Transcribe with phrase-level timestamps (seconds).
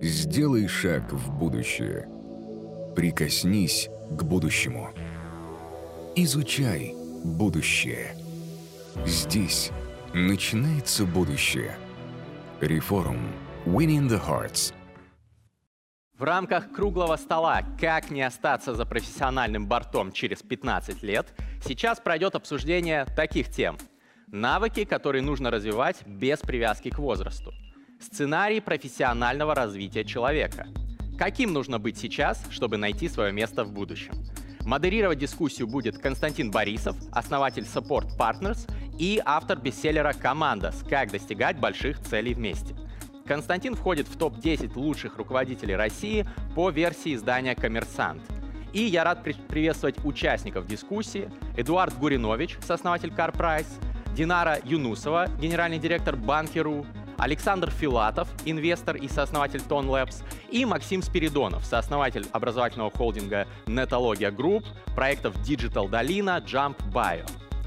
[0.00, 2.06] Сделай шаг в будущее.
[2.94, 4.90] Прикоснись к будущему.
[6.14, 8.14] Изучай будущее.
[9.06, 9.70] Здесь
[10.12, 11.78] начинается будущее.
[12.60, 13.32] Реформ.
[13.64, 14.74] Winning the Hearts.
[16.18, 21.32] В рамках круглого стола «Как не остаться за профессиональным бортом через 15 лет»
[21.64, 23.78] сейчас пройдет обсуждение таких тем.
[24.26, 27.54] Навыки, которые нужно развивать без привязки к возрасту.
[28.00, 30.66] Сценарий профессионального развития человека.
[31.18, 34.12] Каким нужно быть сейчас, чтобы найти свое место в будущем?
[34.60, 40.82] Модерировать дискуссию будет Константин Борисов, основатель Support Partners и автор бестселлера «Командос.
[40.88, 42.74] Как достигать больших целей вместе».
[43.24, 48.22] Константин входит в топ-10 лучших руководителей России по версии издания «Коммерсант».
[48.72, 51.30] И я рад при- приветствовать участников дискуссии.
[51.56, 53.66] Эдуард Гуринович, сооснователь CarPrice,
[54.14, 56.84] Динара Юнусова, генеральный директор Банки.ру,
[57.18, 64.64] Александр Филатов, инвестор и сооснователь Tone Labs, и Максим Спиридонов, сооснователь образовательного холдинга Netologia Group,
[64.94, 67.26] проектов Digital Dolina, Jump Bio.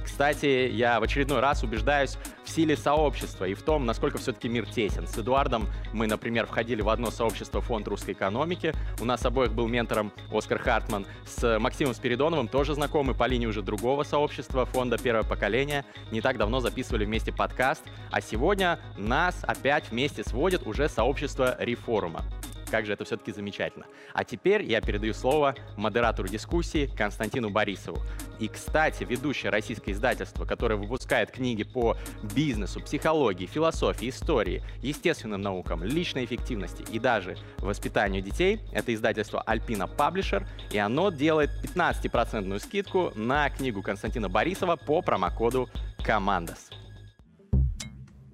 [0.09, 4.65] Кстати, я в очередной раз убеждаюсь в силе сообщества и в том, насколько все-таки мир
[4.65, 5.07] тесен.
[5.07, 8.73] С Эдуардом мы, например, входили в одно сообщество Фонд русской экономики.
[8.99, 11.05] У нас обоих был ментором Оскар Хартман.
[11.25, 15.85] С Максимом Спиридоновым тоже знакомы по линии уже другого сообщества Фонда первого поколения.
[16.11, 17.83] Не так давно записывали вместе подкаст.
[18.11, 22.25] А сегодня нас опять вместе сводит уже сообщество Реформа.
[22.71, 23.85] Как же это все-таки замечательно.
[24.13, 27.99] А теперь я передаю слово модератору дискуссии Константину Борисову.
[28.39, 31.97] И, кстати, ведущее российское издательство, которое выпускает книги по
[32.35, 39.89] бизнесу, психологии, философии, истории, естественным наукам, личной эффективности и даже воспитанию детей, это издательство Alpina
[39.93, 45.69] Publisher, и оно делает 15% скидку на книгу Константина Борисова по промокоду
[46.03, 46.69] «Командос».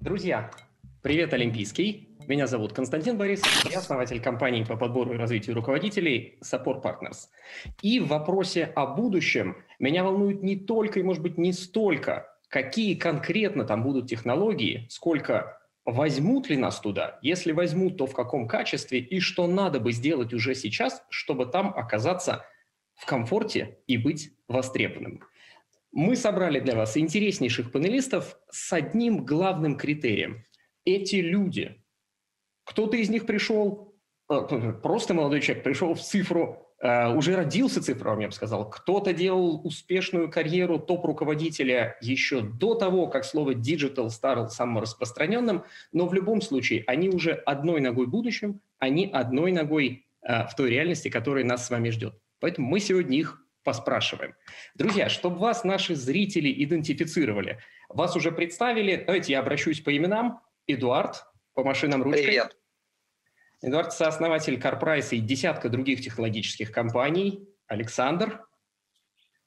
[0.00, 0.50] Друзья,
[1.02, 2.15] привет, Олимпийский.
[2.28, 7.28] Меня зовут Константин Борисов, я основатель компании по подбору и развитию руководителей Support Partners.
[7.82, 12.96] И в вопросе о будущем меня волнует не только и, может быть, не столько, какие
[12.96, 18.98] конкретно там будут технологии, сколько возьмут ли нас туда, если возьмут, то в каком качестве
[18.98, 22.44] и что надо бы сделать уже сейчас, чтобы там оказаться
[22.94, 25.20] в комфорте и быть востребованным.
[25.92, 30.44] Мы собрали для вас интереснейших панелистов с одним главным критерием.
[30.84, 31.80] Эти люди,
[32.66, 33.94] кто-то из них пришел,
[34.28, 38.68] э, просто молодой человек пришел в цифру, э, уже родился цифровым, я бы сказал.
[38.68, 46.06] Кто-то делал успешную карьеру топ-руководителя еще до того, как слово digital стало самым распространенным, но
[46.06, 50.70] в любом случае они уже одной ногой в будущем, они одной ногой э, в той
[50.70, 52.18] реальности, которая нас с вами ждет.
[52.40, 54.34] Поэтому мы сегодня их поспрашиваем.
[54.74, 60.40] Друзья, чтобы вас наши зрители идентифицировали, вас уже представили, давайте я обращусь по именам.
[60.68, 61.24] Эдуард,
[61.56, 62.22] по машинам ручкой.
[62.22, 62.56] Привет.
[63.62, 67.48] Эдуард– сооснователь CarPrice и десятка других технологических компаний.
[67.66, 68.46] Александр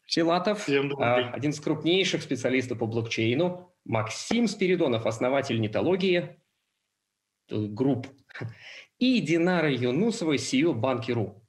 [0.07, 3.71] Филатов, а, один из крупнейших специалистов по блокчейну.
[3.85, 6.41] Максим Спиридонов, основатель нетологии,
[7.47, 8.07] групп.
[8.97, 11.39] И Динара Юнусова, CEO Банки.ру.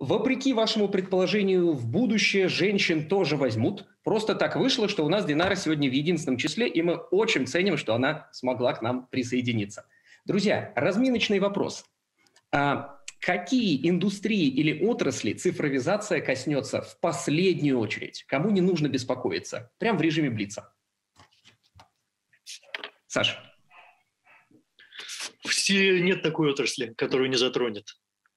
[0.00, 3.86] Вопреки вашему предположению, в будущее женщин тоже возьмут.
[4.02, 7.76] Просто так вышло, что у нас Динара сегодня в единственном числе, и мы очень ценим,
[7.76, 9.84] что она смогла к нам присоединиться.
[10.30, 11.84] Друзья, разминочный вопрос.
[12.52, 18.22] А какие индустрии или отрасли цифровизация коснется в последнюю очередь?
[18.28, 19.72] Кому не нужно беспокоиться?
[19.78, 20.72] Прям в режиме Блица.
[23.08, 23.42] Саша.
[25.48, 27.88] Все, нет такой отрасли, которую не затронет.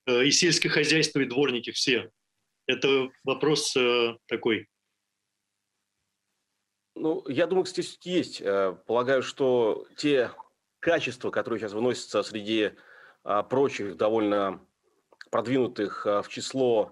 [0.08, 2.10] И сельское хозяйство, и дворники все.
[2.66, 4.68] Это вопрос э, такой.
[6.96, 8.42] Ну, я думаю, кстати, есть.
[8.42, 10.31] Э, полагаю, что те
[10.83, 12.71] качества, которые сейчас выносятся среди
[13.23, 14.59] а, прочих довольно
[15.31, 16.91] продвинутых а, в число,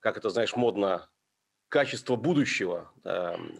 [0.00, 1.08] как это, знаешь, модно,
[1.68, 2.92] качества будущего,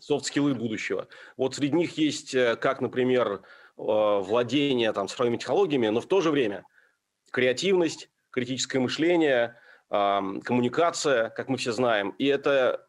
[0.01, 1.09] софт-скиллы будущего.
[1.39, 3.41] Вот среди них есть, э, как, например,
[3.77, 6.67] владение там, цифровыми технологиями, но в то же время
[7.31, 9.57] креативность, критическое мышление,
[9.89, 12.11] коммуникация, как мы все знаем.
[12.19, 12.87] И это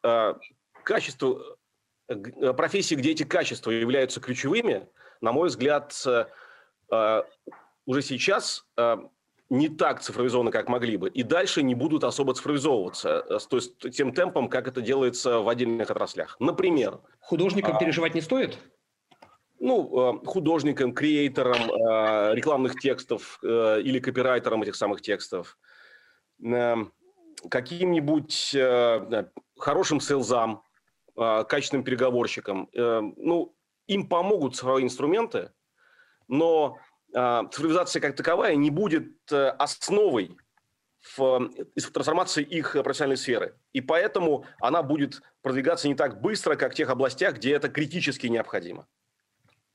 [0.84, 1.58] качество,
[2.10, 4.90] э, профессии, где эти качества являются ключевыми,
[5.22, 5.94] на мой взгляд,
[7.86, 8.66] уже сейчас
[9.50, 14.14] не так цифровизованы, как могли бы, и дальше не будут особо цифровизовываться то есть тем
[14.14, 16.36] темпом, как это делается в отдельных отраслях.
[16.40, 17.00] Например...
[17.20, 18.58] Художникам а, переживать не стоит?
[19.60, 25.58] Ну, художникам, креаторам рекламных текстов или копирайтерам этих самых текстов,
[27.50, 28.56] каким-нибудь
[29.58, 30.64] хорошим селзам,
[31.16, 32.70] качественным переговорщикам.
[32.74, 33.56] Ну,
[33.88, 35.52] им помогут цифровые инструменты,
[36.28, 36.78] но
[37.14, 40.36] цифровизация как таковая не будет э, основой
[41.16, 41.52] в
[41.94, 43.56] трансформации их профессиональной сферы.
[43.74, 48.28] И поэтому она будет продвигаться не так быстро, как в тех областях, где это критически
[48.28, 48.88] необходимо.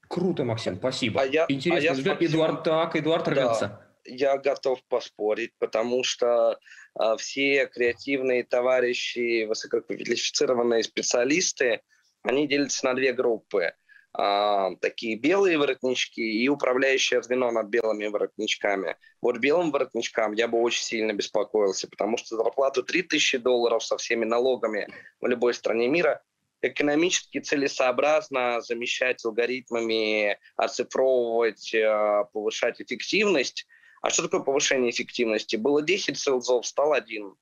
[0.09, 1.21] Круто, Максим, спасибо.
[1.21, 2.29] А я, Интересно, а я Максим...
[2.29, 6.59] Эдуард, так, Эдуард да, Я готов поспорить, потому что
[6.95, 11.83] а, все креативные товарищи, высококвалифицированные специалисты,
[12.23, 13.75] они делятся на две группы.
[14.21, 18.97] А, такие белые воротнички и управляющее звено над белыми воротничками.
[19.23, 24.25] Вот белым воротничкам я бы очень сильно беспокоился, потому что зарплату 3000 долларов со всеми
[24.25, 24.89] налогами
[25.21, 26.21] в любой стране мира
[26.63, 33.69] экономически целесообразно замещать алгоритмами, оцифровывать, э, повышать эффективность.
[34.03, 35.55] А что такое повышение эффективности?
[35.55, 37.37] Было 10 селзов, стал один.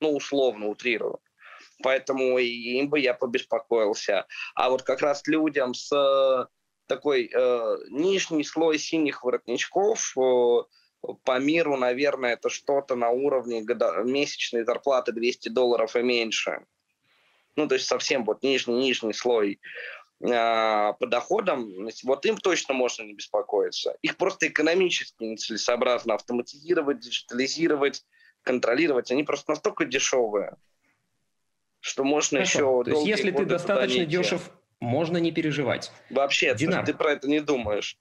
[0.00, 1.18] Ну, условно, утрирую.
[1.82, 4.26] Поэтому им бы я побеспокоился.
[4.54, 6.46] А вот как раз людям с э,
[6.86, 10.62] такой э, нижний слой синих воротничков э,
[11.24, 16.66] по миру, наверное, это что-то на уровне года, месячной зарплаты 200 долларов и меньше
[17.56, 19.60] ну, то есть совсем вот нижний-нижний слой
[20.20, 23.96] э, по доходам, вот им точно можно не беспокоиться.
[24.02, 28.04] Их просто экономически нецелесообразно автоматизировать, диджитализировать,
[28.42, 29.10] контролировать.
[29.10, 30.56] Они просто настолько дешевые,
[31.80, 32.58] что можно Хорошо.
[32.58, 32.84] еще...
[32.84, 34.50] То есть если ты достаточно дешев,
[34.80, 35.92] можно не переживать.
[36.10, 36.84] Вообще, Динар.
[36.84, 37.98] ты, ты про это не думаешь.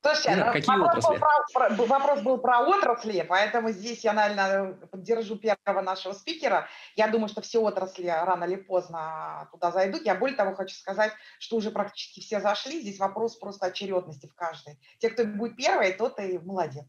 [0.00, 1.76] Слушайте, Дина, какие вопрос, отрасли?
[1.76, 6.68] Был про, вопрос был про отрасли, поэтому здесь я, наверное, поддержу первого нашего спикера.
[6.94, 10.06] Я думаю, что все отрасли рано или поздно туда зайдут.
[10.06, 12.80] Я более того хочу сказать, что уже практически все зашли.
[12.80, 14.78] Здесь вопрос просто очередности в каждой.
[14.98, 16.86] Те, кто будет первый, тот и молодец.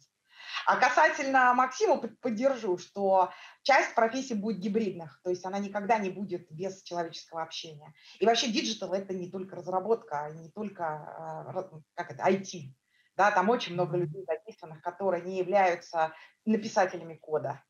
[0.66, 3.32] А касательно Максима поддержу, что
[3.64, 7.94] часть профессий будет гибридных, то есть она никогда не будет без человеческого общения.
[8.20, 12.74] И вообще диджитал это не только разработка, не только а, как это, IT.
[13.16, 16.14] Да, там очень много людей записанных, которые не являются
[16.46, 17.62] написателями кода.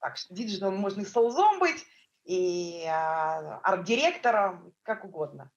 [0.00, 1.84] Так что диджитал можно и sales ом быть,
[2.24, 5.50] и а, арт-директором, как угодно.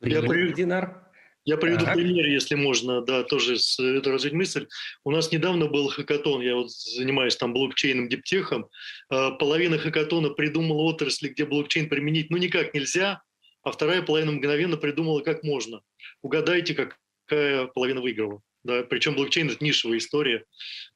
[0.00, 1.05] Я приведу, Динар.
[1.46, 1.94] Я приведу так.
[1.94, 4.66] пример, если можно, да, тоже с, это развить мысль.
[5.04, 8.66] У нас недавно был хакатон, я вот занимаюсь там блокчейном, deep tech ом.
[9.08, 13.22] А, половина хакатона придумала отрасли, где блокчейн применить, ну никак нельзя,
[13.62, 15.82] а вторая половина мгновенно придумала, как можно.
[16.20, 18.40] Угадайте, как какая половина выиграла.
[18.64, 18.82] Да?
[18.82, 20.44] Причем блокчейн– это нишевая история,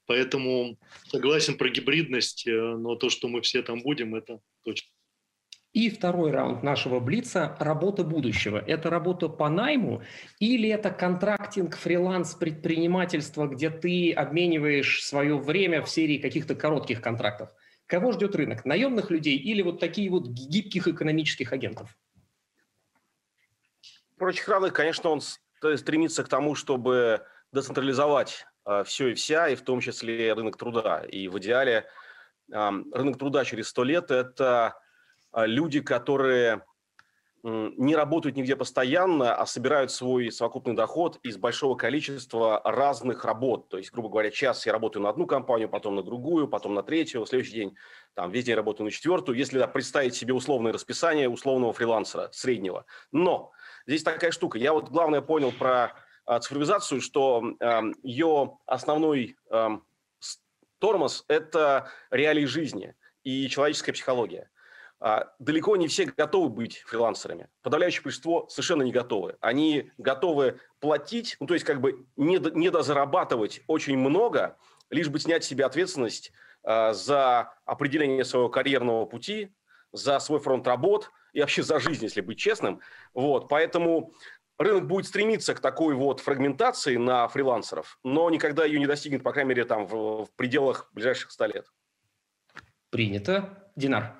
[0.06, 4.88] поэтому согласен про гибридность, э, но то, что мы все там будем, это точно.
[5.72, 8.58] И второй раунд нашего Блица– работа будущего.
[8.58, 10.02] Это работа по найму
[10.40, 17.50] или это контрактинг, фриланс, предпринимательство, где ты обмениваешь свое время в серии каких-то коротких контрактов?
[17.86, 18.64] Кого ждет рынок?
[18.64, 21.96] Наемных людей или вот такие вот гибких экономических агентов?
[24.18, 25.20] Прочих равных, конечно, он
[25.76, 31.04] стремится к тому, чтобы децентрализовать э, все и вся, и в том числе рынок труда.
[31.04, 31.86] И в идеале
[32.48, 34.74] рынок труда через сто лет– это
[35.34, 36.62] люди, которые
[37.42, 43.70] не работают нигде постоянно, а собирают свой совокупный доход из большого количества разных работ.
[43.70, 46.82] То есть, грубо говоря, час я работаю на одну компанию, потом на другую, потом на
[46.82, 47.76] третью, следующий день
[48.12, 49.38] там весь день работаю на четвертую.
[49.38, 52.84] Если да, представить себе условное расписание условного фрилансера среднего.
[53.10, 53.52] Но
[53.86, 54.58] Здесь такая штука.
[54.58, 55.94] Я вот главное понял про
[56.24, 59.80] а, цифровизацию, что а, ее основной а,
[60.78, 62.94] тормоз– это реалии жизни
[63.24, 64.50] и человеческая психология.
[65.00, 67.48] А, далеко не все готовы быть фрилансерами.
[67.62, 69.36] Подавляющее большинство совершенно не готовы.
[69.40, 74.56] Они готовы платить, ну, то есть как бы не, не дозарабатывать очень много,
[74.90, 79.54] лишь бы снять себе ответственность а, за определение своего карьерного пути,
[79.92, 82.80] за свой фронт работ– и вообще за жизнь, если быть честным.
[83.14, 84.12] Вот, поэтому
[84.58, 89.32] рынок будет стремиться к такой вот фрагментации на фрилансеров, но никогда ее не достигнет, по
[89.32, 91.66] крайней мере, там в, в пределах ближайших 100 лет.
[92.90, 93.70] Принято.
[93.76, 94.16] Динар.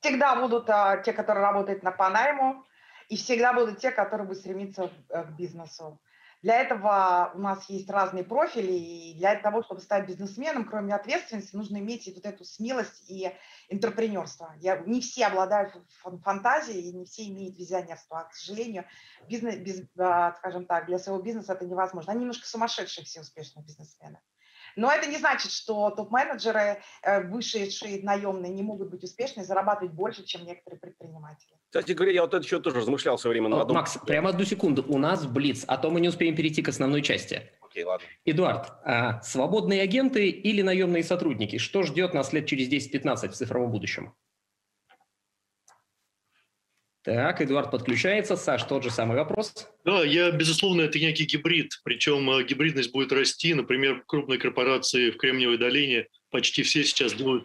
[0.00, 2.64] Всегда будут а, те, которые работают на по найму,
[3.08, 6.00] и всегда будут те, которые будут стремиться э, к бизнесу.
[6.42, 11.54] Для этого у нас есть разные профили, и для того, чтобы стать бизнесменом, кроме ответственности,
[11.54, 13.30] нужно иметь вот эту смелость и
[13.68, 14.54] интерпренерство.
[14.58, 15.76] Я, не все обладают
[16.24, 18.20] фантазией, и не все имеют визионерство.
[18.20, 18.86] А, к сожалению,
[19.28, 22.12] бизнес, без, а, скажем так, для своего бизнеса это невозможно.
[22.12, 24.18] Они немножко сумасшедшие все успешные бизнесмены.
[24.76, 29.92] Но это не значит, что топ-менеджеры, э, вышедшие наемные, не могут быть успешны и зарабатывать
[29.92, 31.50] больше, чем некоторые предприниматели.
[31.66, 33.76] Кстати говоря, я вот это еще тоже размышлял все время на одном.
[33.76, 34.84] Макс, прямо одну секунду.
[34.88, 37.50] У нас Блиц, а то мы не успеем перейти к основной части.
[37.60, 38.06] Окей, ладно.
[38.24, 41.58] Эдуард, а свободные агенты или наемные сотрудники?
[41.58, 44.12] Что ждет нас лет через 10-15 в цифровом будущем?
[47.02, 48.36] Так, Эдуард подключается.
[48.36, 49.66] Саш, тот же самый вопрос.
[49.84, 51.80] Да, я, безусловно, это некий гибрид.
[51.82, 53.54] Причем э, гибридность будет расти.
[53.54, 57.44] Например, крупные корпорации в Кремниевой долине почти все сейчас делают,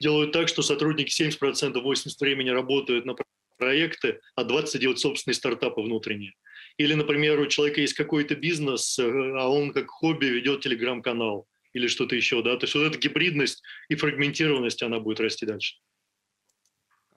[0.00, 3.14] делают так, что сотрудники 70% 80% времени работают на
[3.58, 6.34] проекты, а 20% делают собственные стартапы внутренние.
[6.76, 9.04] Или, например, у человека есть какой-то бизнес, э,
[9.38, 12.42] а он как хобби ведет телеграм-канал или что-то еще.
[12.42, 12.56] Да?
[12.56, 15.76] То есть вот эта гибридность и фрагментированность, она будет расти дальше.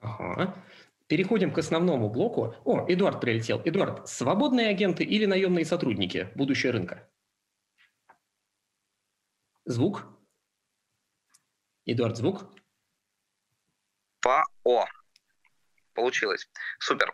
[0.00, 0.54] Ага.
[1.10, 2.54] Переходим к основному блоку.
[2.64, 3.60] О, Эдуард прилетел.
[3.64, 6.30] Эдуард, свободные агенты или наемные сотрудники?
[6.36, 7.10] Будущее рынка.
[9.64, 10.06] Звук.
[11.84, 12.54] Эдуард, звук.
[14.20, 14.86] По О.
[15.94, 16.48] Получилось.
[16.78, 17.12] Супер.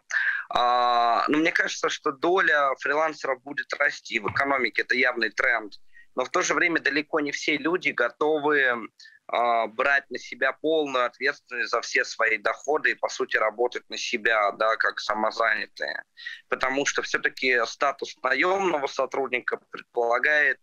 [0.50, 4.83] А, ну, мне кажется, что доля фрилансеров будет расти в экономике.
[4.83, 5.73] Это явный тренд.
[6.15, 8.91] Но в то же время далеко не все люди готовы
[9.28, 14.52] брать на себя полную ответственность за все свои доходы и, по сути, работать на себя,
[14.52, 16.04] да, как самозанятые.
[16.49, 20.61] Потому что все-таки статус наемного сотрудника предполагает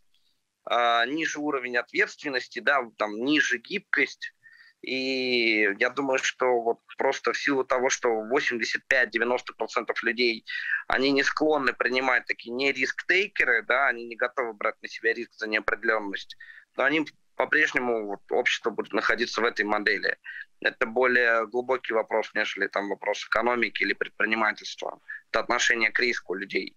[0.70, 4.34] э, ниже уровень ответственности, да, там, ниже гибкость.
[4.82, 10.46] И я думаю, что вот просто в силу того, что 85-90% людей,
[10.88, 15.32] они не склонны принимать такие не риск-тейкеры, да, они не готовы брать на себя риск
[15.36, 16.36] за неопределенность,
[16.76, 17.06] но они
[17.36, 20.18] по-прежнему вот, общество будет находиться в этой модели.
[20.62, 25.00] Это более глубокий вопрос, нежели там вопрос экономики или предпринимательства.
[25.30, 26.76] Это отношение к риску людей.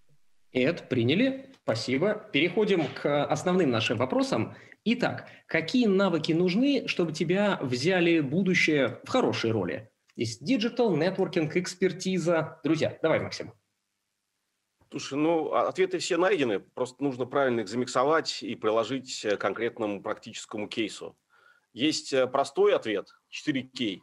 [0.52, 1.50] Эд, приняли.
[1.62, 2.14] Спасибо.
[2.32, 4.54] Переходим к основным нашим вопросам.
[4.84, 9.90] Итак, какие навыки нужны, чтобы тебя взяли будущее в хорошей роли?
[10.14, 12.58] Есть digital, networking, экспертиза.
[12.64, 13.52] Друзья, давай, Максим.
[14.98, 20.02] Слушай, ну, а, ответы все найдены, просто нужно правильно их замиксовать и приложить к конкретному
[20.02, 21.18] практическому кейсу.
[21.74, 24.00] Есть э, простой ответ, 4К.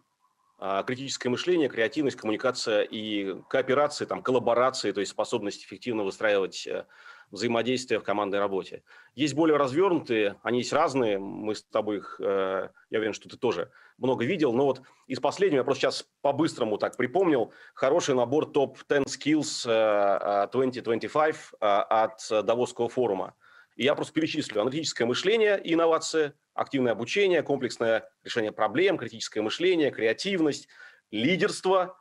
[0.59, 6.85] А, критическое мышление, креативность, коммуникация и кооперация, там, коллаборации, то есть способность эффективно выстраивать э,
[7.33, 8.83] взаимодействия в командной работе.
[9.15, 13.37] Есть более развернутые, они есть разные, мы с тобой их, э, я уверен, что ты
[13.37, 18.45] тоже много видел, но вот из последнего я просто сейчас по-быстрому так припомнил, хороший набор
[18.51, 23.33] топ-10 skills 2025 э, э, от Давосского форума.
[23.75, 24.61] И я просто перечислю.
[24.61, 30.67] Аналитическое мышление и инновация, активное обучение, комплексное решение проблем, критическое мышление, креативность,
[31.09, 31.97] лидерство,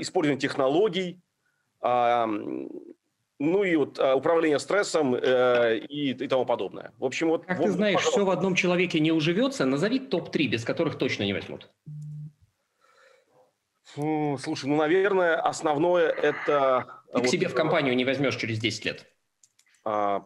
[0.00, 1.20] использование технологий,
[3.38, 6.92] ну и вот а, управление стрессом э, и, и тому подобное.
[6.98, 7.44] В общем, вот...
[7.44, 8.20] Как вот, ты знаешь, пожалуйста.
[8.20, 11.70] все в одном человеке не уживется, назови топ-3, без которых точно не возьмут.
[13.84, 17.02] Фу, слушай, ну, наверное, основное это...
[17.12, 19.06] Ты вот, к себе в компанию не возьмешь через 10 лет.
[19.84, 20.24] А,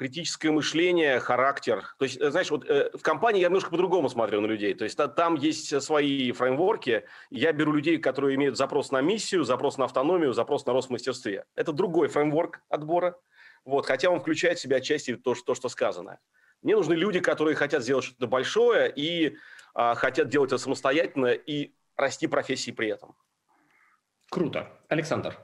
[0.00, 1.94] критическое мышление, характер.
[1.98, 4.72] То есть, э, знаешь, вот э, в компании я немножко по-другому смотрю на людей.
[4.72, 7.04] То есть та, там есть свои фреймворки.
[7.28, 10.92] Я беру людей, которые имеют запрос на миссию, запрос на автономию, запрос на рост в
[10.92, 11.44] мастерстве.
[11.54, 13.18] Это другой фреймворк отбора.
[13.66, 16.18] Вот, хотя он включает в себя отчасти то, что, то, что сказано.
[16.62, 19.36] Мне нужны люди, которые хотят сделать что-то большое и
[19.74, 23.14] а, хотят делать это самостоятельно и расти профессии при этом.
[24.30, 24.80] Круто.
[24.88, 25.36] Александр,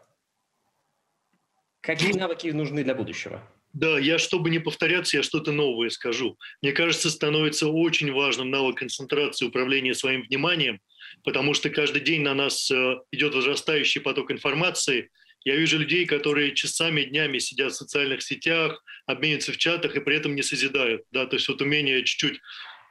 [1.82, 3.42] какие навыки нужны для будущего?
[3.76, 6.38] Да, я, чтобы не повторяться, я что-то новое скажу.
[6.62, 10.80] Мне кажется, становится очень важным навык концентрации управления своим вниманием,
[11.24, 15.10] потому что каждый день на нас э, идет возрастающий поток информации.
[15.44, 20.16] Я вижу людей, которые часами, днями сидят в социальных сетях, обмениваются в чатах и при
[20.16, 21.02] этом не созидают.
[21.12, 21.26] Да?
[21.26, 22.40] То есть вот умение чуть-чуть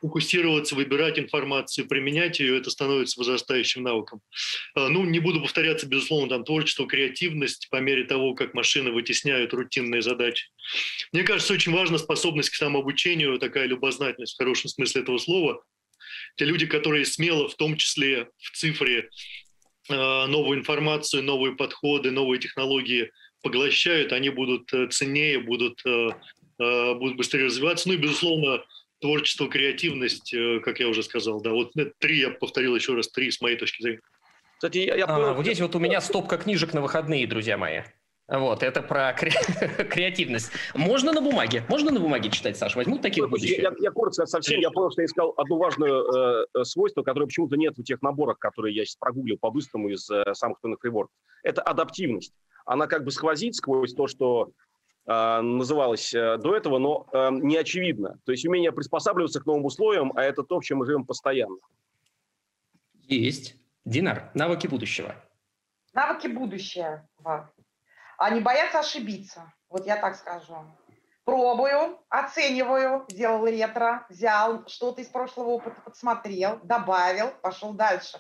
[0.06, 4.22] фокусироваться, выбирать информацию, применять ее, это становится возрастающим навыком.
[4.76, 9.54] А, ну, не буду повторяться, безусловно, там творчество, креативность по мере того, как машины вытесняют
[9.54, 10.50] рутинные задачи.
[11.12, 15.64] Мне кажется, очень важна способность к самообучению, такая любознательность в хорошем смысле этого слова.
[16.36, 19.10] Те люди, которые смело, в том числе в цифре,
[19.90, 23.10] а, новую информацию, новые подходы, новые технологии
[23.46, 26.10] поглощают, они будут э, ценнее, будут, э,
[26.60, 27.88] э, будут быстрее развиваться.
[27.88, 28.64] Ну и, безусловно,
[29.06, 33.30] творчество, креативность, э, как я уже сказал, да, вот три, я повторил еще раз, три
[33.30, 34.02] с моей точки зрения.
[34.56, 35.06] Кстати, я, я.
[35.06, 37.82] А, вот здесь вот у меня стопка книжек на выходные, друзья мои.
[38.28, 39.30] Вот, это про кре...
[39.92, 40.52] креативность.
[40.74, 41.64] Можно на бумаге?
[41.70, 42.78] Можно на бумаге читать, Саша?
[42.78, 43.62] Возьмут такие будущее?
[43.62, 47.28] Я, я коротко совсем, я понял, что я искал одно важное э, э, свойство, которое
[47.28, 51.16] почему-то нет в тех наборах, которые я сейчас прогуглил по-быстрому из э, самых актуальных фрейворков.
[51.44, 52.34] Это адаптивность.
[52.66, 54.50] Она как бы сквозит сквозь то, что
[55.08, 58.20] называлось э, до этого, но э, не очевидно.
[58.26, 61.58] То есть умение приспосабливаться к новым условиям, а это то, в чем мы живем постоянно.
[62.94, 63.56] Есть.
[63.86, 65.16] Динар, навыки будущего.
[65.94, 67.08] Навыки будущего.
[68.18, 69.54] Они боятся ошибиться.
[69.70, 70.56] Вот я так скажу.
[71.24, 78.20] Пробую, оцениваю, сделал ретро, взял что-то из прошлого опыта, подсмотрел, добавил, пошел дальше.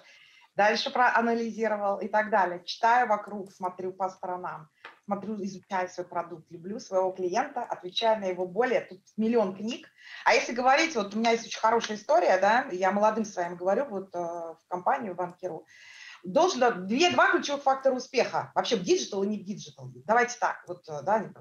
[0.55, 2.63] Дальше проанализировал и так далее.
[2.65, 4.69] Читаю вокруг, смотрю по сторонам,
[5.05, 8.85] смотрю, изучаю свой продукт, люблю своего клиента, отвечаю на его боли.
[8.89, 9.87] Тут миллион книг.
[10.25, 13.85] А если говорить, вот у меня есть очень хорошая история, да, я молодым своим говорю,
[13.85, 15.65] вот э, в компанию, в Банки.ру,
[16.23, 18.51] должен две, два ключевых фактора успеха.
[18.55, 19.91] Вообще в диджитал и не в диджитал.
[20.05, 21.31] Давайте так, вот, э, да,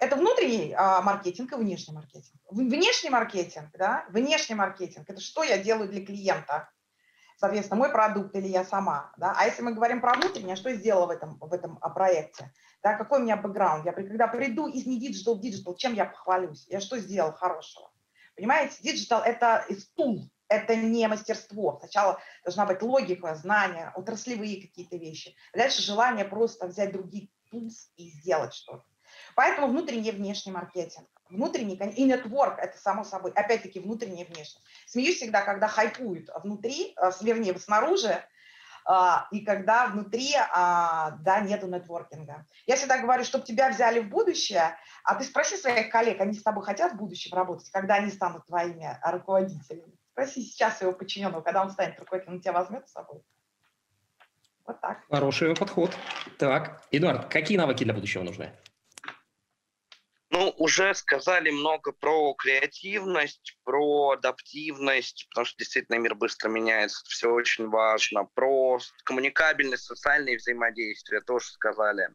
[0.00, 2.40] это внутренний а, маркетинг и внешний маркетинг.
[2.50, 6.68] Внешний маркетинг, да, внешний маркетинг– это что я делаю для клиента,
[7.36, 9.34] соответственно, мой продукт или я сама, да.
[9.36, 12.52] А если мы говорим про внутреннее, что я сделала в этом, в этом а, проекте,
[12.82, 16.04] да, какой у меня бэкграунд, я когда приду из не диджитал в диджитал, чем я
[16.04, 17.90] похвалюсь, я что сделал хорошего.
[18.36, 21.78] Понимаете, диджитал– это tool, это не мастерство.
[21.80, 25.34] Сначала должна быть логика, знания, отраслевые какие-то вещи.
[25.54, 28.84] дальше желание просто взять другие tools и сделать что-то.
[29.34, 31.08] Поэтому внутренний и внешний маркетинг.
[31.34, 34.62] Внутренний и network– это само собой, опять-таки, внутренний и внешний.
[34.86, 38.22] Смеюсь всегда, когда хайпуют внутри, э, вернее, снаружи,
[38.86, 42.46] а, и когда внутри, а, да, нету нетворкинга.
[42.66, 46.42] Я всегда говорю, чтобы тебя взяли в будущее, а ты спроси своих коллег, они с
[46.42, 49.94] тобой хотят в будущем работать, когда они станут твоими руководителями.
[50.12, 53.22] Спроси сейчас своего подчиненного, когда он станет руководителем, он тебя возьмет с собой.
[54.66, 55.02] Вот так.
[55.10, 55.96] Хороший подход.
[56.38, 58.52] Так, Эдуард, какие навыки для будущего нужны?
[60.36, 67.30] Ну, уже сказали много про креативность, про адаптивность, потому что действительно мир быстро меняется, все
[67.30, 68.24] очень важно.
[68.34, 72.08] Про коммуникабельность, социальные взаимодействия тоже сказали.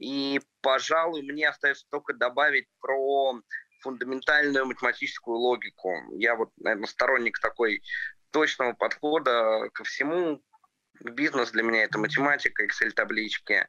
[0.00, 3.34] И, пожалуй, мне остается только добавить про
[3.82, 5.92] фундаментальную математическую логику.
[6.16, 7.82] Я вот, наверное, сторонник такой
[8.30, 10.40] точного подхода ко всему,
[11.00, 13.68] Бизнес для меня это математика, Excel-таблички.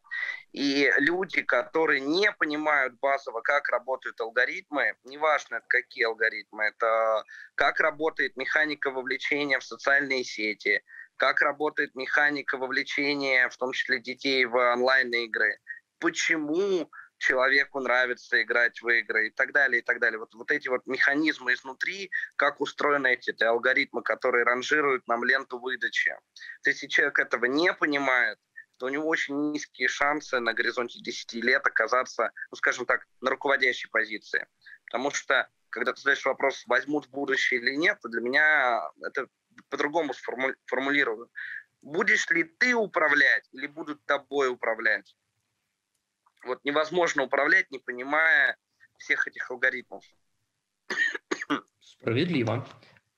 [0.52, 7.24] И люди, которые не понимают базово, как работают алгоритмы, неважно, какие алгоритмы, это
[7.56, 10.82] как работает механика вовлечения в социальные сети,
[11.18, 15.60] как работает механика вовлечения, в том числе детей в онлайн-игры,
[16.00, 20.18] почему человеку нравится играть в игры и так далее, и так далее.
[20.18, 25.60] Вот, вот эти вот механизмы изнутри, как устроены эти, эти алгоритмы, которые ранжируют нам ленту
[25.60, 26.16] выдачи.
[26.66, 28.40] Если человек этого не понимает,
[28.78, 33.30] то у него очень низкие шансы на горизонте 10 лет оказаться, ну, скажем так, на
[33.30, 34.48] руководящей позиции.
[34.86, 39.28] Потому что, когда ты задаешь вопрос, возьмут в будущее или нет, то для меня это
[39.70, 40.14] по-другому
[40.66, 41.30] формулирую.
[41.82, 45.16] Будешь ли ты управлять или будут тобой управлять?
[46.46, 48.58] Вот невозможно управлять, не понимая
[48.98, 50.04] всех этих алгоритмов.
[51.80, 52.68] Справедливо.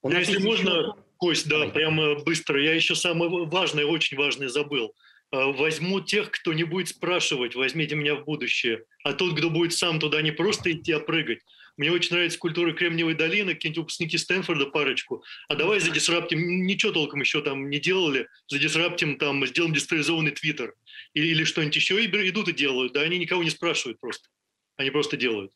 [0.02, 0.96] У нас Если можно, еще...
[1.18, 1.72] Кость, да, Давай.
[1.72, 2.62] прямо быстро.
[2.62, 4.96] Я еще самое важное, очень важное забыл.
[5.32, 8.84] А, возьму тех, кто не будет спрашивать, возьмите меня в будущее.
[9.04, 11.40] А тот, кто будет сам туда не просто идти, а прыгать.
[11.82, 15.24] Мне очень нравится культура Кремниевой долины, какие-нибудь выпускники Стэнфорда парочку.
[15.50, 20.76] А давай задисраптим, ничего толком еще там не делали, задисраптим там, сделаем децентрализованный твиттер
[21.16, 22.94] или, или что-нибудь еще, и идут и делают.
[22.94, 24.30] Да, они никого не спрашивают просто.
[24.78, 25.52] Они просто делают.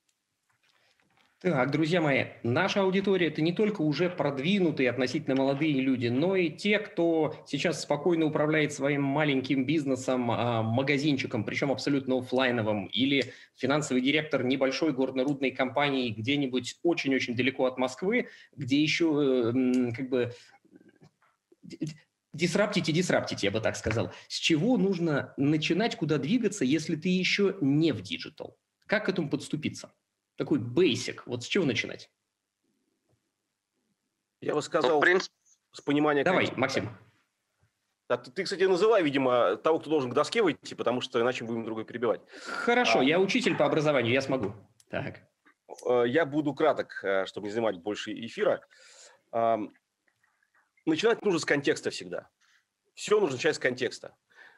[1.46, 6.50] Так, друзья мои, наша аудитория– это не только уже продвинутые, относительно молодые люди, но и
[6.50, 14.02] те, кто сейчас спокойно управляет своим маленьким бизнесом, а, магазинчиком, причем абсолютно офлайновым, или финансовый
[14.02, 20.32] директор небольшой горно-рудной компании где-нибудь очень-очень далеко от Москвы, где еще э, как бы
[22.34, 24.12] disrupt ите, disrupt ите, я бы так сказал.
[24.30, 28.58] С чего нужно начинать, куда двигаться, если ты еще не в диджитал?
[28.88, 29.92] Как к этому подступиться?
[30.36, 31.22] Такой basic.
[31.26, 32.10] Вот с чего начинать?
[34.42, 35.20] Я бы сказал, ну,
[35.72, 36.24] с понимания...
[36.24, 36.90] Давай, Максим.
[38.08, 41.66] Да, ты, кстати, называй, видимо, того, кто должен к доске выйти, потому что иначе будем
[41.66, 42.22] другой перебивать.
[42.46, 44.54] Хорошо, а, я учитель по образованию, я смогу.
[44.90, 45.22] Так.
[45.88, 48.62] Э, я буду краток, э, чтобы не занимать больше эфира.
[50.86, 52.30] Начинать нужно с контекста всегда.
[52.94, 54.16] Все нужно начать с контекста.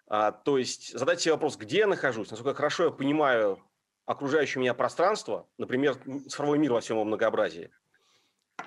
[0.08, 3.64] А, то есть задать себе вопрос, где я нахожусь, насколько хорошо я понимаю
[4.08, 5.96] окружающее меня пространство, например,
[6.28, 7.70] цифровой мир во всем его многообразии,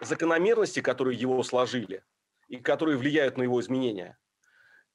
[0.01, 2.05] закономерности, которые его сложили
[2.47, 4.19] и которые влияют на его изменения.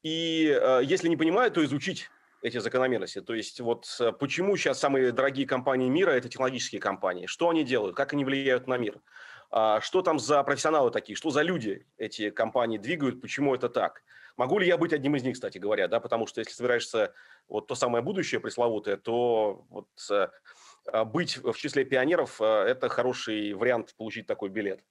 [0.04, 2.12] И э, если не понимаю, то изучить
[2.44, 3.22] эти закономерности.
[3.22, 7.64] То есть вот э, почему сейчас самые дорогие компании мира– это технологические компании, что они
[7.64, 9.02] делают, как они влияют на мир,
[9.50, 14.04] а, что там за профессионалы такие, что за люди эти компании двигают, почему это так.
[14.38, 17.14] Могу ли я быть одним из них, кстати говоря, да, потому что если собираешься
[17.48, 20.28] вот то самое будущее пресловутое, то вот э,
[20.92, 24.84] а, быть в числе пионеров э,– это хороший вариант получить такой билет.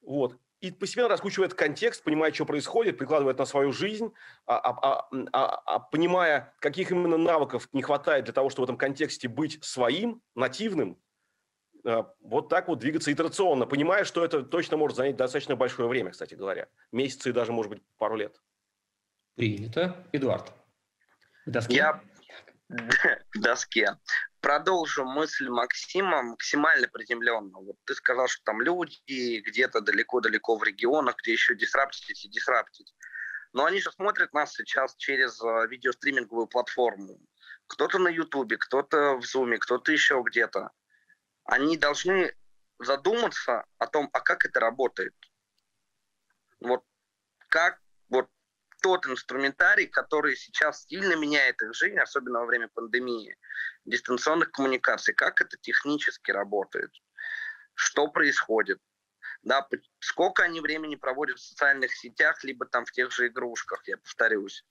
[0.00, 0.36] Вот.
[0.60, 4.12] И постепенно раскручивая этот контекст, понимая, что происходит, прикладывая это на свою жизнь,
[4.46, 8.70] а, а, а, а, а, понимая, каких именно навыков не хватает для того, чтобы в
[8.70, 10.98] этом контексте быть своим, нативным,
[11.84, 16.12] э, вот так вот двигаться итерационно, понимая, что это точно может занять достаточно большое время,
[16.12, 16.68] кстати говоря.
[16.90, 18.40] Месяцы и даже, может быть, пару лет.
[19.36, 20.08] Принято.
[20.12, 20.52] Эдуард.
[21.44, 21.74] Доске?
[21.74, 22.02] Я
[22.68, 23.98] к доске.
[24.40, 27.58] Продолжу мысль Максима максимально приземленно.
[27.58, 32.94] Вот ты сказал, что там люди где-то далеко-далеко в регионах, где еще дисраптить и дисраптить.
[33.52, 37.18] Но они же смотрят нас сейчас через э, видеостриминговую платформу.
[37.66, 40.70] Кто-то на Ютубе, кто-то в Зуме, кто-то еще где-то.
[41.44, 42.34] Они должны
[42.78, 45.14] задуматься о том, а как это работает.
[46.60, 46.84] Вот
[47.48, 47.80] как
[48.82, 53.36] тот инструментарий, который сейчас сильно меняет их жизнь, особенно во время пандемии,
[53.84, 56.90] дистанционных коммуникаций, как это технически работает,
[57.74, 58.80] что происходит,
[59.42, 59.66] да,
[60.00, 64.64] сколько они времени проводят в социальных сетях, либо там в тех же игрушках, я повторюсь.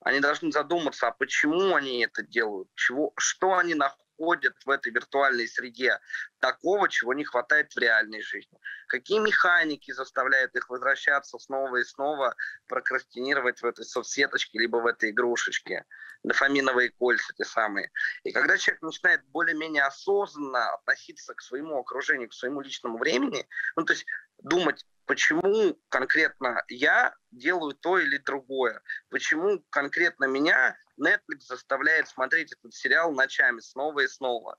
[0.00, 4.92] Они должны задуматься, а почему они это делают, чего, что они находят находят в этой
[4.92, 5.98] виртуальной среде
[6.40, 8.58] такого, чего не хватает в реальной жизни?
[8.88, 12.34] Какие механики заставляют их возвращаться снова и снова,
[12.68, 15.84] прокрастинировать в этой соцсеточке, либо в этой игрушечке?
[16.22, 17.90] Дофаминовые кольца те самые.
[18.22, 23.46] И когда человек начинает более-менее осознанно относиться к своему окружению, к своему личному времени,
[23.76, 24.06] ну, то есть
[24.38, 32.74] думать, почему конкретно я делаю то или другое, почему конкретно меня Netflix заставляет смотреть этот
[32.74, 34.58] сериал ночами снова и снова.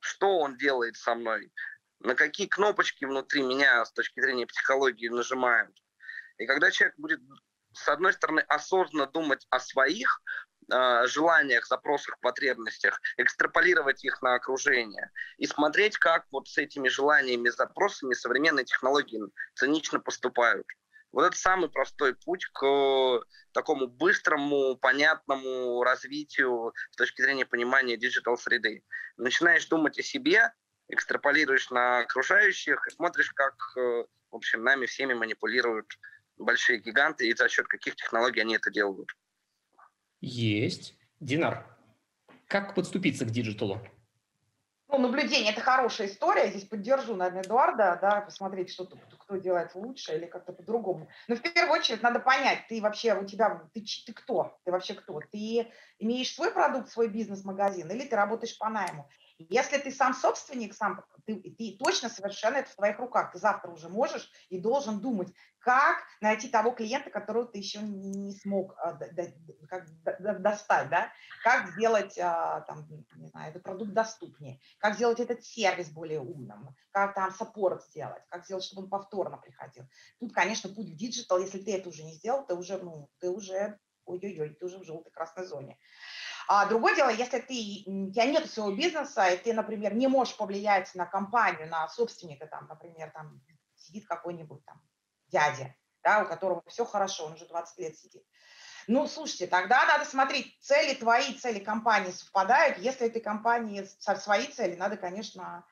[0.00, 1.52] Что он делает со мной?
[2.00, 5.76] На какие кнопочки внутри меня с точки зрения психологии нажимают?
[6.38, 7.20] И когда человек будет,
[7.72, 10.20] с одной стороны, осознанно думать о своих
[10.72, 17.50] э, желаниях, запросах, потребностях, экстраполировать их на окружение и смотреть, как вот с этими желаниями,
[17.50, 19.20] запросами современные технологии
[19.54, 20.66] цинично поступают–
[21.12, 23.22] вот это самый простой путь к
[23.52, 28.82] такому быстрому, понятному развитию с точки зрения понимания диджитал-среды.
[29.16, 30.52] Начинаешь думать о себе,
[30.88, 35.86] экстраполируешь на окружающих и смотришь, как, э, в общем, нами всеми манипулируют
[36.38, 39.10] большие гиганты и за счет каких технологий они это делают.
[40.20, 40.96] Есть.
[41.20, 41.66] Динар,
[42.48, 43.80] как подступиться к диджиталу?
[44.92, 46.48] Ну, наблюдение– это хорошая история.
[46.48, 48.86] Здесь поддержу, наверное, Эдуарда, да, посмотреть, что
[49.18, 51.08] кто делает лучше или как-то по-другому.
[51.28, 54.58] Но в первую очередь надо понять, ты вообще, у тебя, ты, ты кто?
[54.64, 55.20] Ты вообще кто?
[55.30, 59.08] Ты имеешь свой продукт, свой бизнес-магазин или ты работаешь по найму?
[59.38, 63.32] Если ты сам собственник, сам, ты, ты точно совершенно это в твоих руках.
[63.32, 68.32] Ты завтра уже можешь и должен думать, как найти того клиента, которого ты еще не
[68.32, 68.92] смог а,
[70.38, 71.12] достать, да?
[71.44, 76.74] как сделать а, там, не знаю, этот продукт доступнее, как сделать этот сервис более умным,
[76.90, 79.84] как там support сделать, как сделать, чтобы он повторно приходил.
[80.18, 83.30] Тут, конечно, путь в диджитал, если ты это уже не сделал, ты уже, ну, ты
[83.30, 85.78] уже, ой-ой-ой, ты уже в желтой красной зоне.
[86.48, 90.36] А другое дело, если ты, у тебя нет своего бизнеса, и ты, например, не можешь
[90.36, 93.40] повлиять на компанию, на собственника, там, например, там
[93.76, 94.82] сидит какой-нибудь там
[95.32, 98.24] дядя, да, у которого все хорошо, он уже 20 лет сидит.
[98.88, 102.78] Ну, слушайте, тогда надо смотреть, цели твои, цели компании совпадают.
[102.78, 105.64] Если этой компании со свои цели, надо, конечно,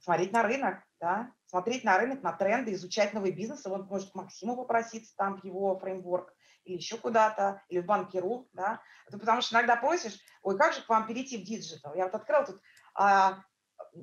[0.00, 3.68] смотреть на рынок, да, смотреть на рынок, на тренды, изучать новые бизнесы.
[3.68, 8.82] Вот может Максиму попроситься там в его фреймворк или еще куда-то, или в Банки.ру, да.
[9.06, 11.94] Это потому что иногда просишь, ой, как же к вам перейти в диджитал?
[11.94, 12.60] Я вот открыл тут
[12.94, 13.42] а,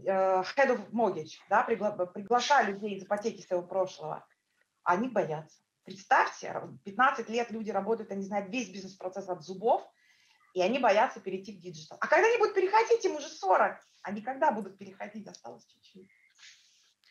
[0.08, 4.26] а, Head of Mortgage, да, пригла приглашаю людей из ипотеки своего прошлого.
[4.86, 5.58] Они боятся.
[5.84, 9.84] Представьте, 15 лет люди работают, они знают весь бизнес-процесс от зубов,
[10.54, 11.98] и они боятся перейти в диджитал.
[12.00, 13.78] А когда они будут переходить, им уже 40.
[14.04, 15.28] Они когда будут переходить?
[15.28, 16.10] Осталось чуть-чуть.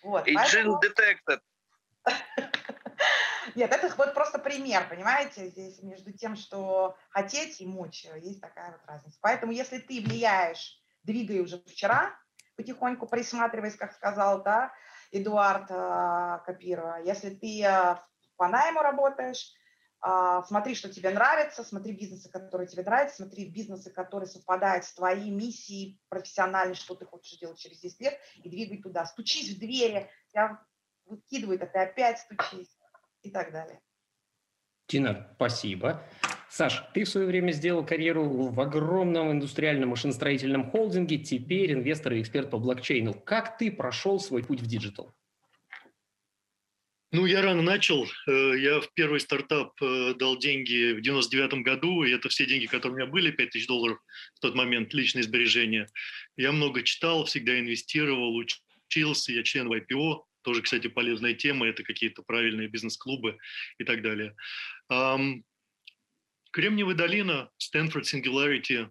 [0.03, 0.81] Вот, Agent поэтому...
[0.81, 1.41] detected.
[3.55, 8.73] Нет, это вот просто пример, понимаете, здесь между тем, что хотеть и мочь, есть такая
[8.73, 9.19] вот разница.
[9.21, 12.19] Поэтому если ты влияешь, двигай уже вчера,
[12.57, 14.73] потихоньку присматриваясь, как сказал, да,
[15.15, 17.97] Эдуард э, копировать, если ты э,
[18.37, 19.53] по найму работаешь,
[20.05, 24.93] э, смотри, что тебе нравится, смотри бизнесы, которые тебе нравятся, смотри бизнесы, которые совпадают с
[24.93, 29.07] твоей миссией профессиональной, что ты хочешь делать через 10 лет, и двигай туда.
[29.07, 30.61] Стучись в двери, тебя
[31.07, 32.77] выкидывает, а ты опять стучись
[33.23, 33.81] и так далее.
[34.87, 36.03] Тина, спасибо.
[36.55, 42.23] Саш, ты в свое время сделал карьеру в огромном индустриальном машиностроительном холдинге, теперь инвестор и
[42.23, 43.13] эксперт по блокчейну.
[43.13, 45.13] Как ты прошел свой путь в диджитал?
[47.11, 48.07] Ну, я рано начал.
[48.29, 52.67] Э, я в первый стартап э, дал деньги в 99 году, и это все деньги,
[52.67, 53.99] которые у меня были, 5 тысяч долларов
[54.37, 55.89] в тот момент, личные сбережения.
[56.37, 61.83] Я много читал, всегда инвестировал, учился, я член в IPO, тоже, кстати, полезная тема, это
[61.83, 63.39] какие-то правильные бизнес-клубы
[63.79, 64.37] и так далее.
[66.55, 68.89] Кремниевая долина, Стэнфорд Singularity,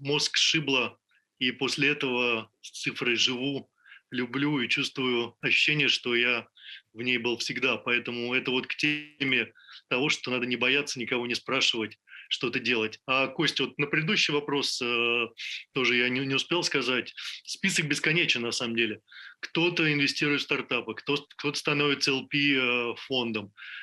[0.00, 0.98] мозг сшибло,
[1.38, 3.70] и после этого с цифрой живу,
[4.10, 6.48] люблю и чувствую ощущение, что я
[6.94, 7.76] в ней был всегда.
[7.76, 9.52] Поэтому это вот к теме
[9.90, 11.98] того, что надо не бояться никого не спрашивать,
[12.28, 13.00] что-то делать.
[13.06, 15.26] А, Костя, вот на предыдущий вопрос э,
[15.72, 17.14] тоже я не, не успел сказать.
[17.44, 19.00] Список бесконечен на самом деле.
[19.40, 22.94] Кто-то инвестирует в стартапы, кто, кто-то становится LP э,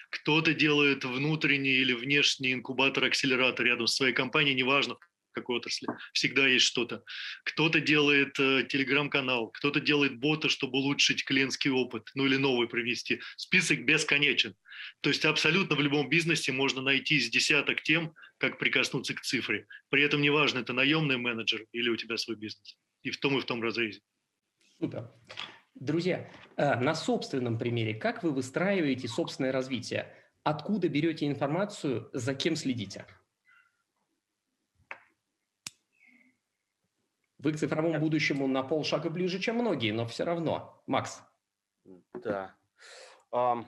[0.09, 4.95] кто-то делает внутренний или внешний инкубатор-акселератор рядом с своей компанией, неважно
[5.35, 7.03] какой отрасли, всегда есть что-то.
[7.43, 13.21] Кто-то делает э, телеграм-канал, кто-то делает бота, чтобы улучшить клиентский опыт, ну или новый привнести.
[13.37, 14.55] Список бесконечен.
[15.01, 19.67] То есть абсолютно в любом бизнесе можно найти с десяток тем, как прикоснуться к цифре.
[19.89, 22.77] При этом неважно, это наемный менеджер или у тебя свой бизнес.
[23.03, 24.01] И в том, и в том разрезе.
[24.79, 25.11] Супер.
[25.75, 30.13] Друзья, э, на собственном примере, как вы выстраиваете собственное развитие?
[30.43, 33.05] Откуда берете информацию, за кем следите?
[37.45, 40.81] Вы к цифровому будущему на полшага ближе, чем многие, но все равно.
[40.87, 41.21] Макс.
[42.15, 42.55] Да.
[43.31, 43.65] Um,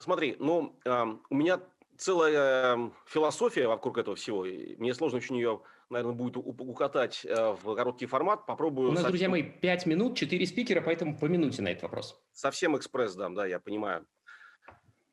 [0.00, 1.60] смотри, ну, um, у меня
[1.96, 4.42] целая um, философия вокруг этого всего.
[4.42, 8.46] Мне сложно очень ее, наверное, будет укатать uh, в короткий формат.
[8.46, 8.88] Попробую...
[8.88, 9.12] У нас, совсем...
[9.12, 12.20] друзья мои, пять минут, четыре спикера, поэтому по минуте на этот вопрос.
[12.32, 14.08] Совсем экспресс дам, да, я понимаю.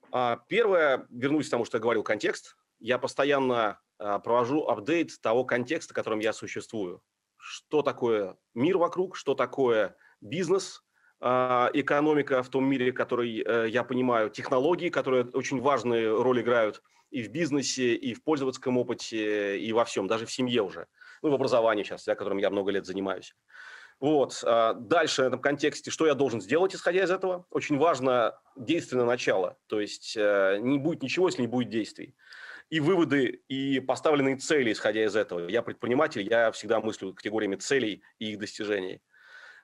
[0.09, 2.57] Uh, первое, вернусь к тому, что я говорил, контекст.
[2.79, 7.03] Я постоянно uh, провожу апдейт того контекста, в котором я существую
[7.39, 10.83] что такое мир вокруг, что такое бизнес,
[11.21, 16.81] а, экономика в том мире, который э, я понимаю, технологии, которые очень важную роль играют
[17.11, 20.87] и в бизнесе, и в пользовательском опыте, и во всем, даже в семье уже,
[21.21, 23.35] ну, в образовании сейчас, я, которым я много лет занимаюсь.
[23.99, 24.41] Вот.
[24.45, 27.45] А, дальше в этом контексте, что я должен сделать, исходя из этого?
[27.49, 29.57] Очень важно действенное начало.
[29.67, 32.15] То есть э, не будет ничего, если не будет действий
[32.69, 35.47] и выводы, и поставленные цели, исходя из этого.
[35.49, 39.01] Я предприниматель, я всегда мыслю категориями целей и их достижений.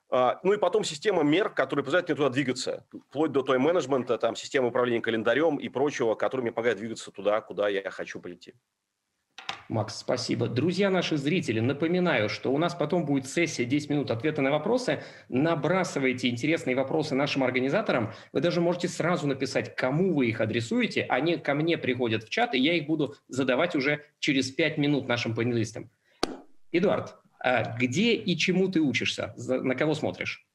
[0.08, 4.18] А, ну и потом система мер, которые позволяют мне туда двигаться, вплоть до той менеджмента,
[4.18, 8.56] там, системы управления календарем и прочего, которые мне помогают двигаться туда, куда я хочу полететь.
[9.68, 10.46] Макс, спасибо.
[10.46, 15.02] Друзья наши зрители, напоминаю, что у нас потом будет сессия 10 минут ответа на вопросы.
[15.28, 18.12] Набрасывайте интересные вопросы нашим организаторам.
[18.32, 21.02] Вы даже можете сразу написать, кому вы их адресуете.
[21.08, 25.08] Они ко мне приходят в чат, и я их буду задавать уже через 5 минут
[25.08, 25.90] нашим панелистам.
[26.70, 29.34] Эдуард, а где и чему ты учишься?
[29.36, 30.45] На кого смотришь?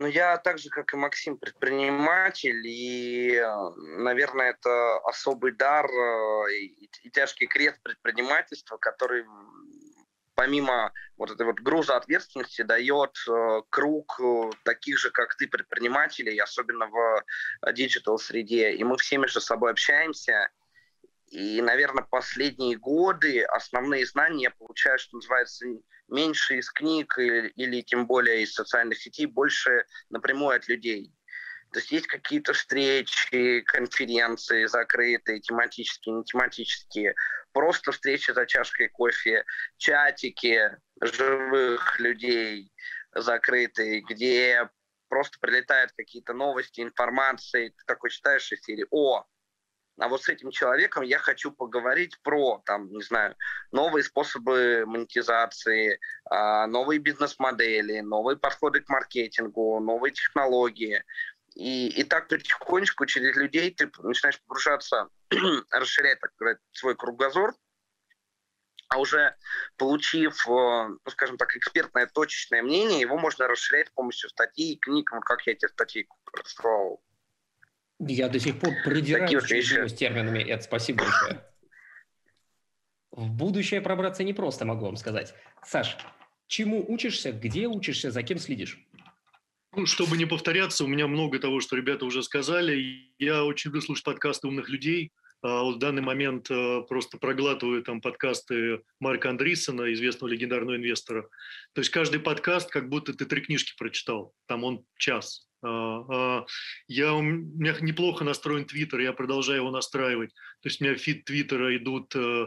[0.00, 6.52] Ну, я так же, как и Максим, предприниматель, и, э, наверное, это особый дар э,
[6.52, 9.24] и, и тяжкий крест предпринимательства, который
[10.36, 14.20] помимо вот этой вот груза ответственности дает э, круг
[14.62, 17.24] таких же, как ты, предпринимателей, особенно в
[17.72, 18.74] диджитал-среде.
[18.74, 20.48] И мы всеми же с собой общаемся,
[21.30, 25.66] и, наверное, последние годы основные знания я получаю, что называется,
[26.08, 31.12] меньше из книг или, или тем более из социальных сетей, больше напрямую от людей.
[31.72, 37.14] То есть есть какие-то встречи, конференции закрытые, тематические, не тематические,
[37.52, 39.44] просто встречи за чашкой кофе,
[39.76, 42.72] чатики живых людей
[43.14, 44.68] закрытые, где
[45.08, 49.24] просто прилетают какие-то новости, информации, ты такой читаешь из серии «О,
[49.98, 53.36] а вот с этим человеком я хочу поговорить про, там, не знаю,
[53.72, 61.02] новые способы монетизации, а, новые бизнес-модели, новые подходы к маркетингу, новые технологии.
[61.56, 65.08] И, и так потихонечку через людей ты начинаешь погружаться,
[65.70, 67.54] расширять, так сказать, свой кругозор,
[68.88, 69.34] а уже
[69.76, 75.10] получив, э, ну, скажем так, экспертное точечное мнение, его можно расширять с помощью статей книг,
[75.12, 77.02] вот как я эти статьи рассказывал
[77.98, 80.42] я до сих пор продираюсь с терминами.
[80.42, 81.44] Это спасибо большое.
[83.10, 85.34] В будущее пробраться непросто, могу вам сказать.
[85.64, 85.96] Саш,
[86.46, 88.78] чему учишься, где учишься, за кем следишь?
[89.74, 93.12] Ну, чтобы не повторяться, у меня много того, что ребята уже сказали.
[93.18, 95.12] Я очень люблю слушать подкасты умных людей.
[95.40, 101.28] А вот в данный момент э, просто проглатываю там подкасты Марка Андрисона, известного легендарного инвестора.
[101.74, 104.34] То есть каждый подкаст, как будто ты три книжки прочитал.
[104.46, 105.47] Там он час.
[105.60, 110.30] Я, у меня неплохо настроен Твиттер, я продолжаю его настраивать.
[110.62, 112.46] То есть у меня в feed Твиттера идут э,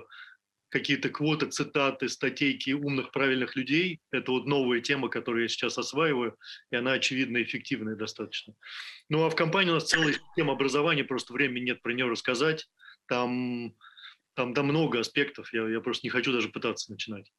[0.72, 4.00] какие-то квоты, цитаты, статейки умных, правильных людей.
[4.12, 6.38] Это вот новая тема, которую я сейчас осваиваю,
[6.72, 8.54] и она, очевидно, эффективная достаточно.
[9.10, 12.70] Ну, а в компании у нас целая система образования, просто времени нет про нее рассказать.
[13.08, 13.76] Там,
[14.34, 17.30] там, там много аспектов, я, я просто не хочу даже пытаться начинать.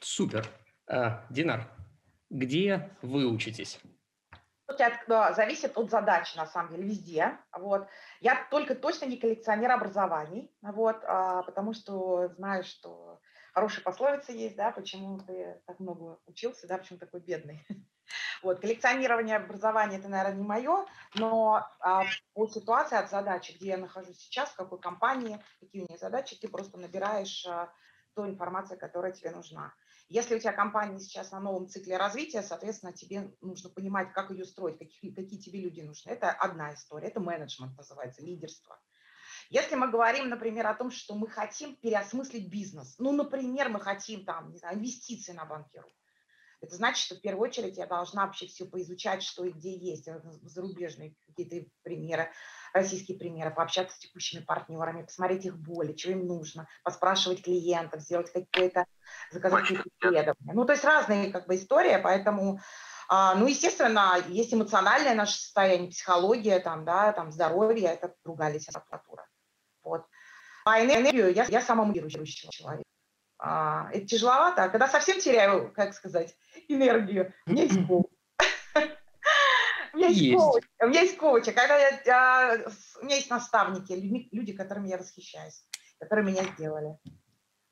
[0.00, 0.44] Супер.
[0.88, 1.70] А, Динар,
[2.32, 3.78] где вы учитесь?
[4.66, 7.38] от, зависит от задач, на самом деле, везде.
[7.56, 7.86] Вот.
[8.20, 13.20] Я только точно не коллекционер образований, вот, а, потому что знаю, что
[13.52, 17.64] хорошая пословица есть, да, почему ты так много учился, да, почему такой бедный.
[18.42, 23.76] Вот, коллекционирование образования– это, наверное, не мое, но а, по ситуации от задачи, где я
[23.78, 27.72] нахожусь сейчас, в какой компании, какие у нее задачи, ты просто набираешь а,
[28.14, 29.72] ту информацию, которая тебе нужна.
[30.08, 34.44] Если у тебя компания сейчас на новом цикле развития, соответственно, тебе нужно понимать, как ее
[34.44, 36.10] строить, какие, какие тебе люди нужны.
[36.10, 38.78] Это одна история, это менеджмент называется, лидерство.
[39.48, 44.24] Если мы говорим, например, о том, что мы хотим переосмыслить бизнес, ну, например, мы хотим
[44.24, 45.88] там, не знаю, инвестиции на банкиру,
[46.62, 50.06] это значит, что в первую очередь я должна вообще все поизучать, что и где есть,
[50.06, 52.30] э, зарубежные какие-то примеры,
[52.72, 58.32] российские примеры, пообщаться с текущими партнерами, посмотреть их боли, что им нужно, поспрашивать клиентов, сделать
[58.32, 58.86] какие-то,
[59.30, 60.52] заказать какие-то исследования.
[60.52, 62.60] Ну, то есть разные как бы истории, поэтому
[63.08, 69.26] а, ну, естественно, есть эмоциональное наше состояние, психология, там, да, там, здоровье, это другая литература.
[69.82, 70.06] Вот.
[70.64, 72.84] А энергию я, я самомодирующий человек.
[73.38, 74.64] А, это тяжеловато.
[74.64, 76.36] А когда совсем теряю, как сказать,
[76.68, 77.80] энергию, меня есть.
[80.12, 80.62] Меня есть коуч.
[80.80, 81.44] У меня есть коуч.
[81.46, 82.64] Когда я,
[83.00, 83.92] у меня есть наставники,
[84.32, 85.64] люди, которыми я восхищаюсь,
[85.98, 86.96] которые меня сделали.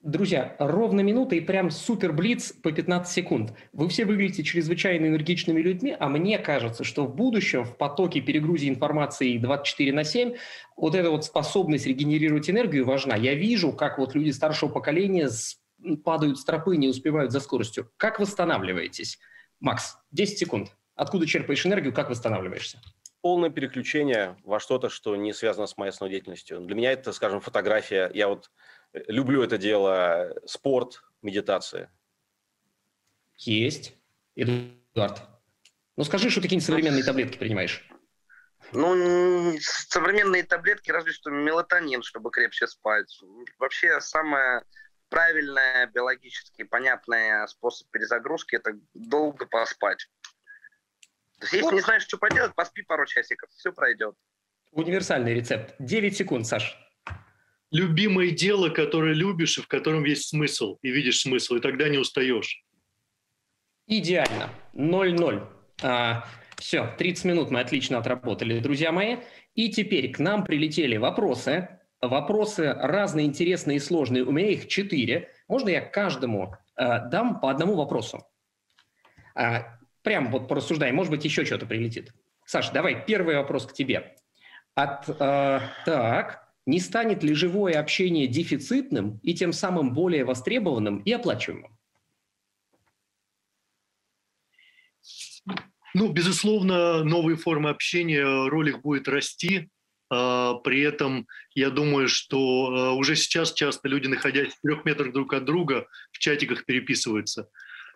[0.03, 3.53] Друзья, ровно минута и прям супер блиц по 15 секунд.
[3.75, 8.71] Вы все выглядите чрезвычайно энергичными людьми, а мне кажется, что в будущем в потоке перегрузи
[8.71, 10.37] информации 24 на 7
[10.75, 13.15] вот эта вот способность регенерировать энергию важна.
[13.15, 15.29] Я вижу, как вот люди старшего поколения
[16.03, 17.91] падают с тропы, не успевают за скоростью.
[17.99, 19.19] Как восстанавливаетесь?
[19.61, 20.75] Макс, 10 секунд.
[21.01, 22.79] Откуда черпаешь энергию, как восстанавливаешься?
[23.23, 26.61] Полное переключение во что-то, что не связано с моей основной деятельностью.
[26.61, 28.11] Для меня это, скажем, фотография.
[28.13, 28.51] Я вот
[28.93, 30.37] э, люблю это дело.
[30.45, 31.91] Спорт, медитация.
[33.39, 33.95] Есть.
[34.37, 35.23] Эдуард.
[35.97, 37.89] Ну скажи, что ты какие-нибудь современные таблетки принимаешь.
[38.73, 43.19] Ну, современные таблетки, разве что мелатонин, чтобы крепче спать.
[43.59, 44.65] Вообще, самое
[45.09, 50.07] правильный, биологически понятный способ перезагрузки– это долго поспать.
[51.41, 54.15] То есть, если не знаешь, что поделать, поспи пару часиков, все пройдет.
[54.73, 55.75] Универсальный рецепт.
[55.79, 56.77] 9 секунд, Саш.
[57.73, 61.99] Любимое дело, которое любишь и в котором есть смысл, и видишь смысл, и тогда не
[61.99, 62.63] устаешь.
[63.87, 64.51] Идеально.
[64.75, 65.49] 0-0.
[65.83, 69.17] А, все, 30 минут мы отлично отработали, друзья мои.
[69.55, 74.25] И теперь к нам прилетели вопросы Вопросы разные, интересные и сложные.
[74.25, 75.31] У меня их четыре.
[75.49, 78.27] Можно я каждому э, дам по одному вопросу?
[79.37, 79.65] Э,
[80.03, 80.95] прям вот порассуждаем.
[80.95, 82.13] Может быть, еще что-то прилетит.
[82.45, 84.17] Саша, давай, первый вопрос к тебе.
[84.75, 91.13] От, э, так, не станет ли живое общение дефицитным и тем самым более востребованным и
[91.13, 91.77] оплачиваемым?
[95.95, 99.69] Ну, безусловно, новые формы общения, роль их будет расти.
[100.09, 105.13] А, при этом я думаю, что а, уже сейчас часто люди, находясь в трех метрах
[105.13, 107.49] друг от друга, в чатиках переписываются.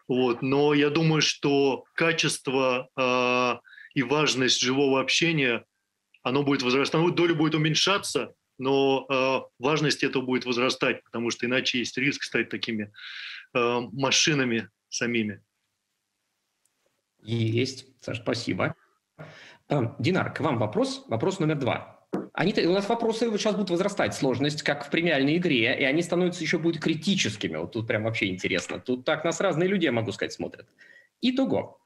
[0.09, 0.43] Вот.
[0.43, 3.59] Но я думаю, что качество э,
[3.95, 5.65] и важность живого общения,
[6.23, 7.15] оно будет возрастать.
[7.15, 12.49] Доля будет уменьшаться, но э, важность этого будет возрастать, потому что иначе есть риск стать
[12.49, 12.93] такими
[13.55, 15.43] э, машинами самими.
[17.23, 17.87] Есть.
[18.01, 18.75] Саш, спасибо.
[19.99, 21.05] Динар, к вам вопрос.
[21.09, 21.94] Вопрос номер два.
[22.35, 26.43] Они, у нас вопросы сейчас будут возрастать, сложность, как в премиальной игре, и они становятся
[26.43, 27.57] еще будут критическими.
[27.57, 28.81] Вот тут прям вообще интересно.
[28.81, 30.67] Тут так нас разные люди, я могу сказать, смотрят.
[31.21, 31.79] Итого.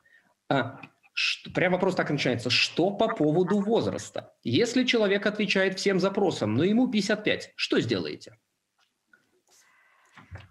[0.49, 0.81] А,
[1.13, 2.49] что, прям вопрос так начинается.
[2.49, 4.33] Что по поводу возраста?
[4.43, 8.39] Если человек отвечает всем запросам, но ему 55, что сделаете?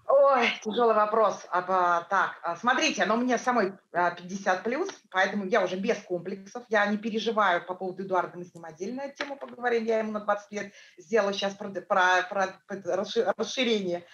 [0.07, 1.45] Ой, тяжелый вопрос.
[1.49, 6.63] А, так, а, смотрите, но мне самой 50 а, плюс, поэтому я уже без комплексов.
[6.69, 9.83] Я не переживаю по поводу Эдуарда, мы с ним отдельную тему поговорим.
[9.83, 13.05] Я ему на 20 лет сделала сейчас про, про, про, про
[13.37, 14.05] расширение.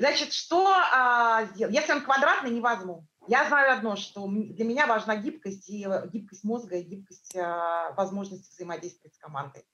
[0.00, 3.06] Значит, что а, Если он квадратный, не возьму.
[3.28, 8.50] Я знаю одно, что для меня важна гибкость, и гибкость мозга, и гибкость а, возможности
[8.50, 9.64] взаимодействовать с командой.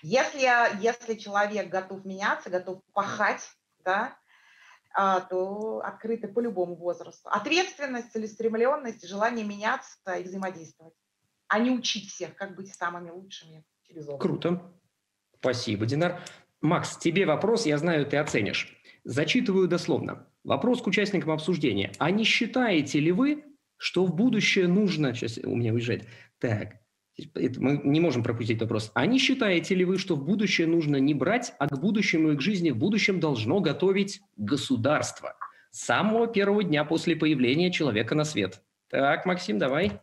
[0.00, 0.48] Если,
[0.80, 3.42] если человек готов меняться, готов пахать,
[3.84, 4.16] да,
[5.30, 7.28] то открыты по любому возрасту.
[7.28, 10.94] Ответственность, целеустремленность, желание меняться и взаимодействовать,
[11.46, 14.20] а не учить всех, как быть самыми лучшими через опыт.
[14.20, 14.72] Круто.
[15.38, 16.20] Спасибо, Динар.
[16.60, 18.76] Макс, тебе вопрос, я знаю, ты оценишь.
[19.04, 20.26] Зачитываю дословно.
[20.42, 21.92] Вопрос к участникам обсуждения.
[21.98, 23.44] А не считаете ли вы,
[23.76, 25.14] что в будущее нужно...
[25.14, 26.08] Сейчас у меня уезжает.
[26.40, 26.77] Так,
[27.58, 28.90] мы не можем пропустить вопрос.
[28.94, 32.36] А не считаете ли вы, что в будущее нужно не брать, а к будущему и
[32.36, 35.34] к жизни в будущем должно готовить государство?
[35.70, 38.62] С самого первого дня после появления человека на свет.
[38.88, 40.00] Так, Максим, давай.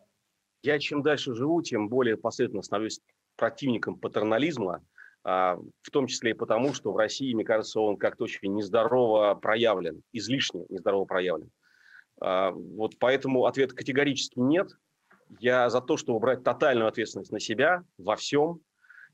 [0.62, 3.00] Я чем дальше живу, тем более последовательно становлюсь
[3.36, 4.84] противником патернализма,
[5.24, 9.34] а, в том числе и потому, что в России, мне кажется, он как-то очень нездорово
[9.34, 11.50] проявлен, излишне нездорово проявлен.
[12.20, 14.68] А, вот поэтому ответ категорически нет–
[15.40, 18.60] Я за то, чтобы брать тотальную ответственность на себя во всем.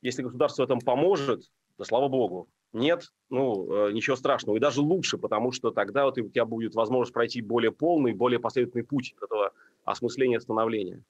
[0.01, 2.49] Если государство в этом поможет, да слава богу.
[2.73, 4.57] Нет, ну, э, ничего страшного.
[4.57, 8.41] И даже лучше, потому что тогда вот у тебя будет возможность пройти более полный, более
[8.41, 9.53] последовательный путь этого
[9.85, 11.03] осмысления становления.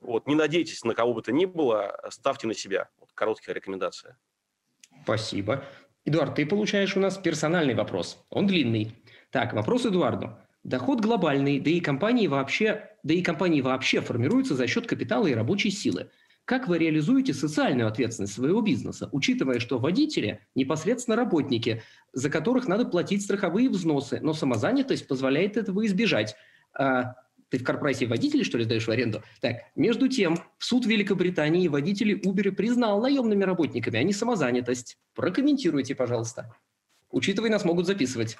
[0.00, 2.88] Вот, не надейтесь на кого бы то ни было, ставьте на себя.
[2.98, 4.16] Вот, короткая рекомендация.
[5.02, 5.64] Спасибо.
[6.04, 8.24] Эдуард, ты получаешь у нас персональный вопрос.
[8.30, 8.92] Он длинный.
[9.30, 10.36] Так, вопрос Эдуарду.
[10.64, 15.34] Доход глобальный, да и компании вообще, да и компании вообще формируются за счет капитала и
[15.34, 16.10] рабочей силы.
[16.44, 21.82] Как вы реализуете социальную ответственность своего бизнеса, учитывая, что водители непосредственно работники,
[22.12, 26.36] за которых надо платить страховые взносы, но самозанятость позволяет этого избежать?
[26.72, 27.14] А,
[27.50, 29.22] ты в корпорации водителей, что ли, сдаешь в аренду?
[29.40, 34.98] Так, между тем, суд Великобритании водителей Uber признал наемными работниками, а не самозанятость.
[35.14, 36.54] Прокомментируйте, пожалуйста.
[37.10, 38.36] Учитывая, нас могут записывать.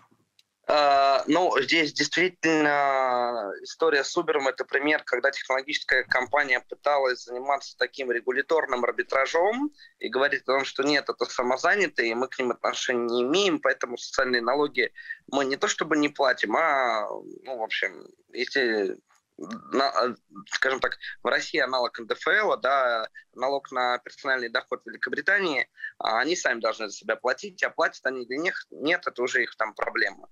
[0.71, 8.13] А, ну, здесь действительно история с Uber– это пример, когда технологическая компания пыталась заниматься таким
[8.13, 13.23] регуляторным арбитражом и говорит о том, что нет, это самозанятые, мы к ним отношения не
[13.23, 14.93] имеем, поэтому социальные налоги
[15.33, 17.09] мы не то чтобы не платим, а,
[17.45, 18.99] ну, в общем, если
[19.39, 20.17] на,
[20.49, 25.67] скажем так, в России аналог НДФЛ, да, налог на персональный доход Великобритании,
[25.99, 29.45] а они сами должны за себя платить, а платят они для них нет, это уже
[29.45, 30.29] их там проблема.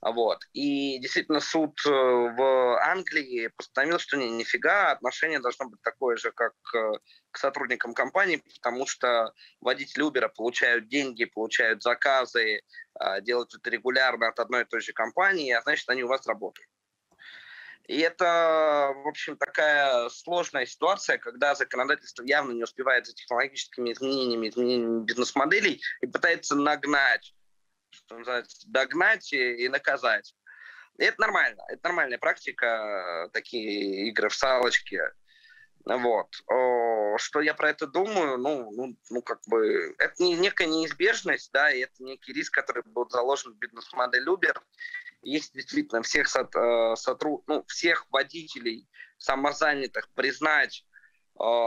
[0.00, 0.44] Вот.
[0.52, 6.30] И действительно суд э, в Англии постановил, что не, нифига, отношение должно быть такое же,
[6.30, 6.92] как э,
[7.32, 12.62] к сотрудникам компании, потому что водители Uber получают деньги, получают заказы,
[13.00, 16.26] э, делают это регулярно от одной и той же компании, а значит, они у вас
[16.26, 16.68] работают.
[17.88, 24.50] И это, в общем, такая сложная ситуация, когда законодательство явно не успевает за технологическими изменениями,
[24.50, 27.34] изменениями бизнес-моделей и пытается нагнать
[28.08, 30.34] что называется, догнать и наказать.
[30.98, 35.00] И это нормально, это нормальная практика, такие игры в салочки.
[35.84, 36.34] Вот.
[37.18, 38.38] Что я про это думаю?
[38.38, 42.82] Ну, ну, ну как бы, это не, некая неизбежность, да, и это некий риск, который
[42.84, 44.58] был заложен в бизнес-модель Uber.
[45.22, 48.88] Если действительно всех, э, сотруд, ну, всех водителей
[49.18, 50.87] самозанятых признать Э,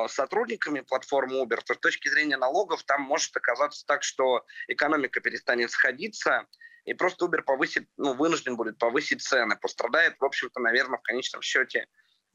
[0.10, 5.72] сотрудниками платформы Uber, то с точки зрения налогов там может оказаться так, что экономика перестанет
[5.72, 6.46] сходиться,
[6.86, 9.56] и просто Uber повысит, ну, вынужден будет повысить цены.
[9.56, 11.88] Пострадает, в общем-то, наверное, в конечном счете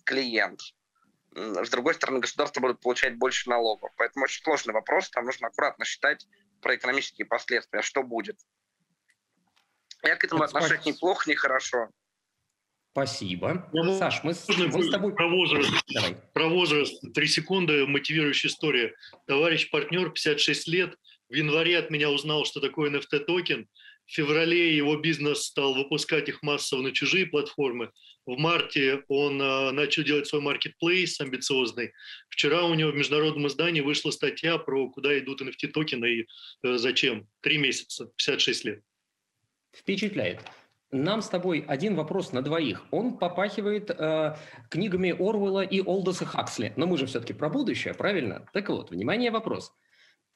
[0.05, 0.61] клиент.
[1.33, 3.91] С другой стороны, государство будет получать больше налогов.
[3.97, 5.11] Поэтому очень сложный вопрос.
[5.11, 6.27] Там нужно аккуратно считать
[6.63, 8.39] про экономические последствия, что будет.
[10.03, 11.91] Я к этому отношусь неплохо, нехорошо.
[12.97, 13.69] Спасибо.
[13.75, 14.33] Я Саш, мы,
[14.73, 15.15] мы с тобой...
[15.15, 15.71] Про возраст.
[15.93, 16.17] Давай.
[16.33, 16.99] Про возраст.
[17.13, 17.87] Три секунды.
[17.87, 18.95] Мотивирующая история.
[19.27, 20.97] Товарищ партнер, 56 лет.
[21.29, 23.67] В январе от меня узнал, что такое NFT-токен.
[24.07, 27.91] В феврале его бизнес стал выпускать их массово на чужие платформы.
[28.25, 31.93] В марте он э, начал делать свой маркетплейс амбициозный.
[32.31, 36.27] Вчера у него в международном издании вышла статья про куда идут NFT-токены и
[36.63, 37.29] э, зачем.
[37.43, 38.81] Три месяца, 56 лет.
[39.75, 40.41] Впечатляет
[40.91, 42.85] нам с тобой один вопрос на двоих.
[42.91, 44.37] Он попахивает э,
[44.71, 46.73] книгами Орвелла и Олдоса Хаксли.
[46.77, 48.49] Но мы же все-таки про будущее, правильно?
[48.53, 49.73] Так вот, внимание, вопрос.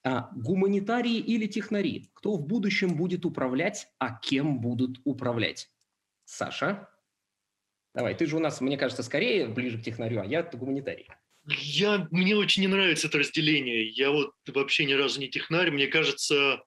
[0.03, 2.11] А, гуманитарии или технари?
[2.15, 5.71] Кто в будущем будет управлять, а кем будут управлять?
[6.25, 6.89] Саша?
[7.95, 11.09] Давай, ты же у нас, мне кажется, скорее ближе к технарю, а я гуманитарий.
[11.47, 13.89] Я, мне очень не нравится это разделение.
[13.89, 15.71] Я вот вообще ни разу не технарь.
[15.71, 16.63] Мне кажется,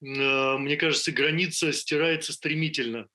[0.00, 3.08] э, мне кажется, граница стирается стремительно.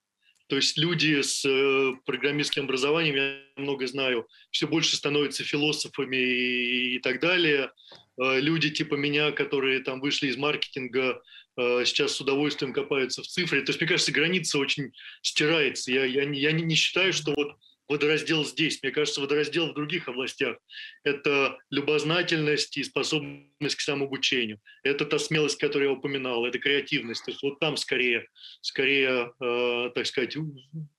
[0.48, 6.98] То есть люди с э, программистским образованием, я много знаю, все больше становятся философами и,
[7.00, 7.70] так далее.
[8.18, 11.22] Э, люди типа меня, которые там вышли из маркетинга,
[11.58, 13.60] э, сейчас с удовольствием копаются в цифре.
[13.60, 15.92] То есть, мне кажется, граница очень стирается.
[15.92, 17.54] Я, я, я не считаю, что вот
[17.88, 18.82] водораздел здесь.
[18.82, 20.58] Мне кажется, водораздел в других областях.
[21.04, 24.60] Это любознательность и способность к самообучению.
[24.82, 27.24] Это та смелость, которую я упоминал, это креативность.
[27.24, 28.26] То есть вот там скорее,
[28.60, 30.36] скорее э, так сказать,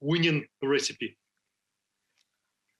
[0.01, 1.15] winning recipe.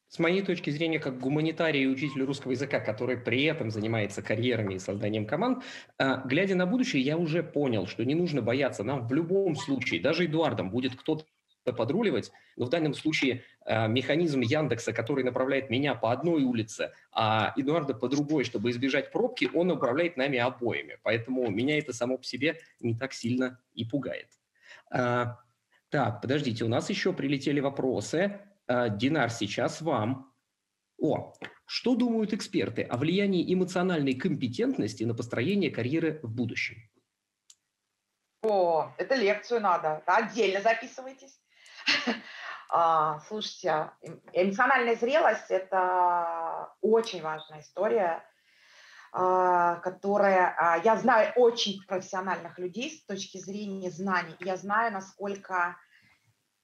[0.10, 4.74] С моей точки зрения, как гуманитарий и учитель русского языка, который при этом занимается карьерами
[4.74, 5.64] и созданием команд,
[6.00, 8.84] э, глядя на будущее, я уже понял, что не нужно бояться.
[8.84, 11.26] Нам в любом случае, даже Эдуардом, будет кто-то
[11.64, 17.54] подруливать, но в данном случае э, механизм Яндекса, который направляет меня по одной улице, а
[17.56, 20.98] Эдуарда по другой, чтобы избежать пробки, он управляет нами обоими.
[21.04, 24.30] Поэтому меня это само по себе не так сильно и пугает.
[24.92, 25.38] А,
[25.90, 28.40] так, подождите, у нас еще прилетели вопросы.
[28.68, 30.34] А, Динар, сейчас вам.
[31.02, 31.34] О,
[31.66, 36.76] что думают эксперты о влиянии эмоциональной компетентности на построение карьеры в будущем?
[38.42, 40.02] О, это лекцию надо.
[40.06, 41.40] Отдельно записывайтесь.
[42.72, 48.24] А, слушайте, эм, эмоциональная зрелость– это очень важная история,
[49.12, 50.56] а, которая…
[50.56, 54.36] А, я знаю очень профессиональных людей с точки зрения знаний.
[54.42, 55.78] Я знаю, насколько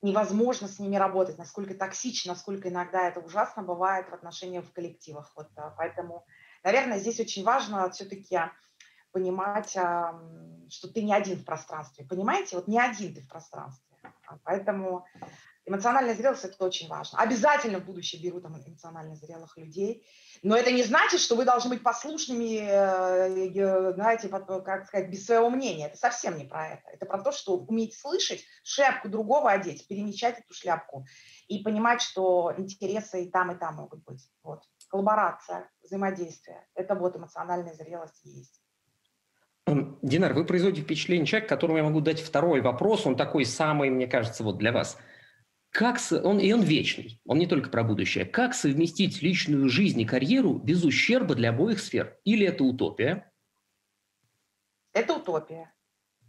[0.03, 5.31] невозможно с ними работать, насколько токсично, насколько иногда это ужасно бывает в отношениях в коллективах.
[5.35, 6.23] Вот, поэтому,
[6.63, 8.39] наверное, здесь очень важно все-таки
[9.11, 12.05] понимать, что ты не один в пространстве.
[12.05, 12.57] Понимаете?
[12.57, 13.94] Вот не один ты в пространстве.
[14.43, 15.05] Поэтому
[15.67, 17.17] Эмоциональная зрелость– это очень важно.
[17.17, 20.05] Обязательно в будущее беру там эмоционально зрелых людей.
[20.43, 25.25] Но это не значит, что вы должны быть послушными, э, э, знаете, как сказать, без
[25.25, 25.87] своего мнения.
[25.87, 26.89] Это совсем не про это.
[26.91, 31.07] Это про то, что уметь слышать, шляпку другого одеть, перемещать эту шляпку
[31.47, 34.29] и понимать, что интересы и там, и там могут быть.
[34.43, 34.61] Вот.
[34.89, 38.61] Коллаборация, взаимодействие– это вот эмоциональная зрелость есть.
[39.67, 43.05] Динар, вы производите впечатление человека, которому я могу дать второй вопрос.
[43.05, 44.97] Он такой самый, мне кажется, вот для вас–
[45.75, 48.23] как, он, и он вечный, он не только про будущее.
[48.23, 52.17] Как совместить личную жизнь и карьеру без ущерба для обоих сфер?
[52.23, 53.29] Или это утопия?
[54.93, 55.73] Это утопия.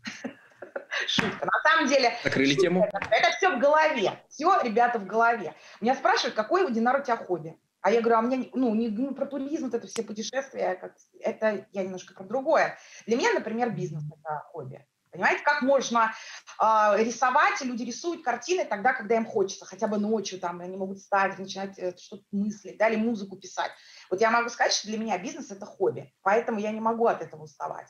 [1.07, 1.47] Шутка.
[1.47, 2.13] На самом деле...
[2.25, 2.89] Закрыли шутка, тему.
[2.93, 4.21] Это, все в голове.
[4.29, 5.55] Все, ребята, в голове.
[5.81, 7.57] Меня спрашивают, какой, у Динар, у тебя хобби?
[7.87, 10.97] А я говорю, а мне, ну, не, не про туризм, вот это все путешествия, как,
[11.21, 12.77] это я немножко про другое.
[13.07, 14.85] Для меня, например, бизнес– это хобби.
[15.13, 16.13] Понимаете, как можно
[16.61, 16.65] э,
[17.05, 21.39] рисовать, люди рисуют картины тогда, когда им хочется, хотя бы ночью там они могут встать,
[21.39, 23.71] начинать э, что-то мыслить, да, или музыку писать.
[24.11, 27.23] Вот я могу сказать, что для меня бизнес– это хобби, поэтому я не могу от
[27.23, 27.87] этого уставать.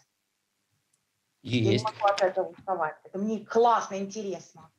[1.40, 1.64] Есть.
[1.64, 2.96] Я не могу от этого уставать.
[3.02, 4.70] Это мне классно, интересно.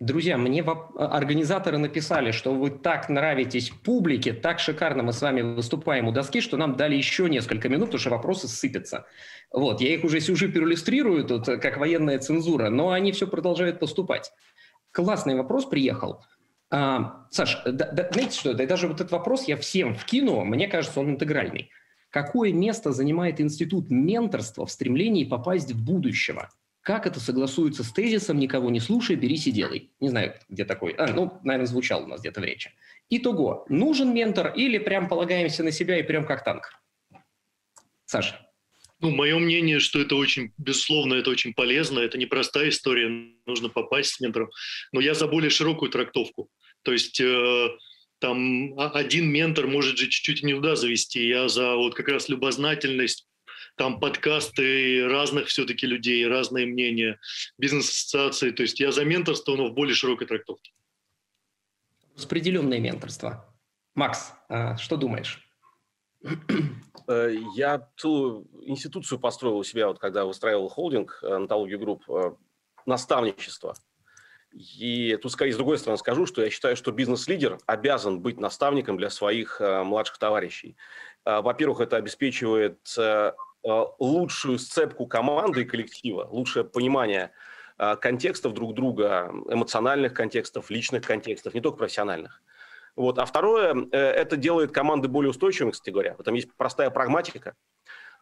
[0.00, 6.08] Друзья, мне организаторы написали, что вы так нравитесь публике, так шикарно мы с вами выступаем
[6.08, 9.04] у доски, что нам дали еще несколько минут, потому вопросы сыпятся.
[9.52, 14.32] Вот, я их уже сюжи переиллюстрирую тут, как военная цензура, но они все продолжают поступать.
[14.90, 16.24] Классный вопрос приехал.
[16.70, 20.66] А, Саш, да, да, знаете что, да, даже вот этот вопрос я всем вкину, мне
[20.66, 21.68] кажется, он интегральный.
[22.08, 26.48] Какое место занимает институт менторства в стремлении попасть в будущего?
[26.90, 29.92] Как это согласуется с тезисом «никого не слушай, берись и делай»?
[30.00, 30.90] Не знаю, где такой.
[30.94, 32.72] А, ну, наверное, звучал у нас где-то в речи.
[33.08, 36.72] Итого, нужен ментор или прям полагаемся на себя и прям как танк?
[38.06, 38.44] Саша.
[38.98, 42.00] Ну, мое мнение, что это очень, безусловно, это очень полезно.
[42.00, 43.08] Это непростая история,
[43.46, 44.50] нужно попасть с ментором.
[44.90, 46.50] Но я за более широкую трактовку.
[46.82, 47.68] То есть э,
[48.18, 51.24] там один ментор может же чуть-чуть не туда завести.
[51.24, 53.28] Я за вот как раз любознательность,
[53.80, 57.18] там подкасты разных все-таки людей, разные мнения,
[57.56, 58.50] бизнес-ассоциации.
[58.50, 60.70] То есть я за менторство, но в более широкой трактовке.
[62.14, 63.56] Распределенное менторство.
[63.94, 65.48] Макс, а что думаешь?
[67.08, 72.32] Э, я целую институцию построил у себя, вот когда устраивал холдинг, э, антологию групп, э,
[72.84, 73.74] наставничество.
[74.52, 78.98] И тут скорее с другой стороны скажу, что я считаю, что бизнес-лидер обязан быть наставником
[78.98, 80.76] для своих младших товарищей.
[81.24, 87.32] Во-первых, это обеспечивает Э, лучшую сцепку команды и коллектива, лучшее понимание
[87.78, 92.42] э, контекстов друг друга, эмоциональных контекстов, личных контекстов, не только профессиональных.
[92.96, 93.18] Вот.
[93.18, 96.14] А второе, э, это делает команды более устойчивыми, кстати говоря.
[96.14, 97.54] В этом есть простая прагматика.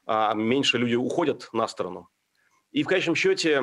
[0.06, 2.08] А меньше люди уходят на сторону.
[2.72, 3.62] И в конечном счете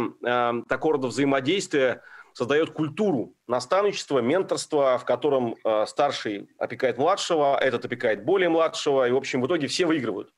[0.68, 2.02] такого рода взаимодействие
[2.34, 5.56] создает культуру наставничества, менторства, в котором
[5.88, 10.34] старший опекает младшего, этот опекает более младшего, и, в общем, в итоге все выигрывают.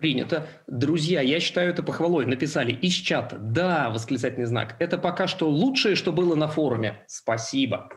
[0.00, 0.48] Принято.
[0.66, 2.24] Друзья, я считаю это похвалой.
[2.24, 3.36] Написали из чата.
[3.36, 4.76] Да, восклицательный знак.
[4.78, 7.04] Это пока что лучшее, что было на форуме.
[7.06, 7.90] Спасибо.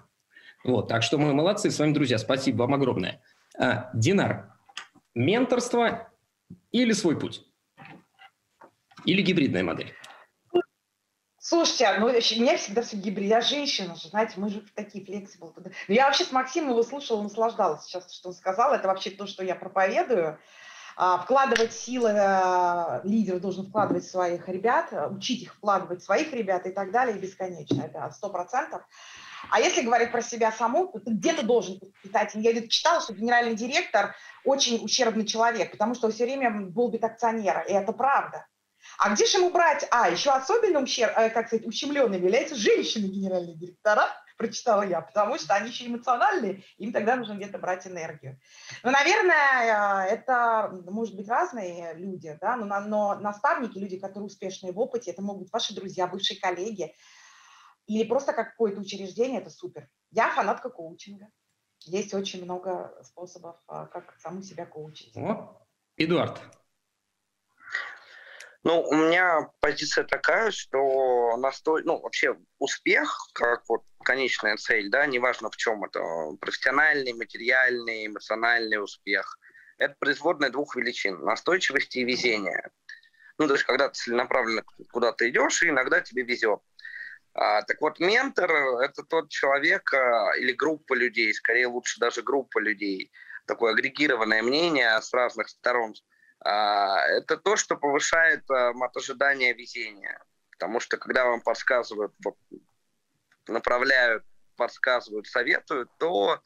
[0.65, 2.17] Вот, так что мы молодцы с вами, друзья.
[2.17, 3.21] Спасибо вам огромное.
[3.57, 4.53] А, Динар,
[5.15, 6.11] менторство
[6.73, 7.45] или свой путь?
[9.05, 9.93] Или гибридная модель?
[11.37, 13.29] Слушайте, ну, у меня всегда все гибрид.
[13.29, 15.55] Я женщина же, знаете, мы же такие флексибл.
[15.87, 18.73] Я вообще с Максимом его слушала, наслаждалась сейчас, что он сказал.
[18.73, 20.37] Это вообще то, что я проповедую.
[20.95, 26.67] А, вкладывать силы, э, лидер должен вкладывать своих ребят, э, учить их вкладывать своих ребят
[26.67, 28.83] и так далее, бесконечно, это сто процентов.
[29.49, 32.31] А если говорить про себя саму, то ты где-то должен питать.
[32.35, 34.15] Я читала, что генеральный директор
[34.45, 38.45] очень ущербный человек, потому что все время долбит акционера, и это правда.
[38.99, 39.87] А где же ему брать?
[39.91, 44.09] А, еще особенно ущерб, э, как сказать, ущемленными являются женщины генеральные директора,
[44.43, 48.39] прочитала я, потому что они еще эмоциональные, им тогда нужно где-то брать энергию.
[48.83, 54.73] Ну, наверное, э, это, может быть, разные люди, да, но, но наставники, люди, которые успешные
[54.73, 56.93] в опыте, это могут быть ваши друзья, бывшие коллеги,
[57.87, 59.89] или просто какое-то учреждение, это супер.
[60.11, 61.27] Я фанатка коучинга.
[61.85, 65.15] Есть очень много способов, э, как саму себя коучить.
[65.15, 65.65] О,
[65.97, 66.41] Эдуард,
[68.63, 75.05] Ну, у меня позиция такая, что настой, ну, вообще успех, как вот конечная цель, да,
[75.05, 76.01] неважно в чем это,
[76.39, 79.37] профессиональный, материальный, эмоциональный успех,
[79.77, 82.71] это производная двух величин– настойчивости и везения.
[83.37, 86.61] Ну, то есть, когда ты целенаправленно куда-то идешь, и иногда тебе везет.
[87.33, 88.49] А, так вот, ментор–
[88.81, 93.11] это тот человек а, или группа людей, скорее лучше даже группа людей,
[93.45, 95.95] такое агрегированное мнение с разных сторон–
[96.49, 100.23] это то, что повышает а, от везения.
[100.51, 102.13] Потому что когда вам подсказывают,
[103.47, 104.23] направляют,
[104.55, 106.41] подсказывают, советуют, то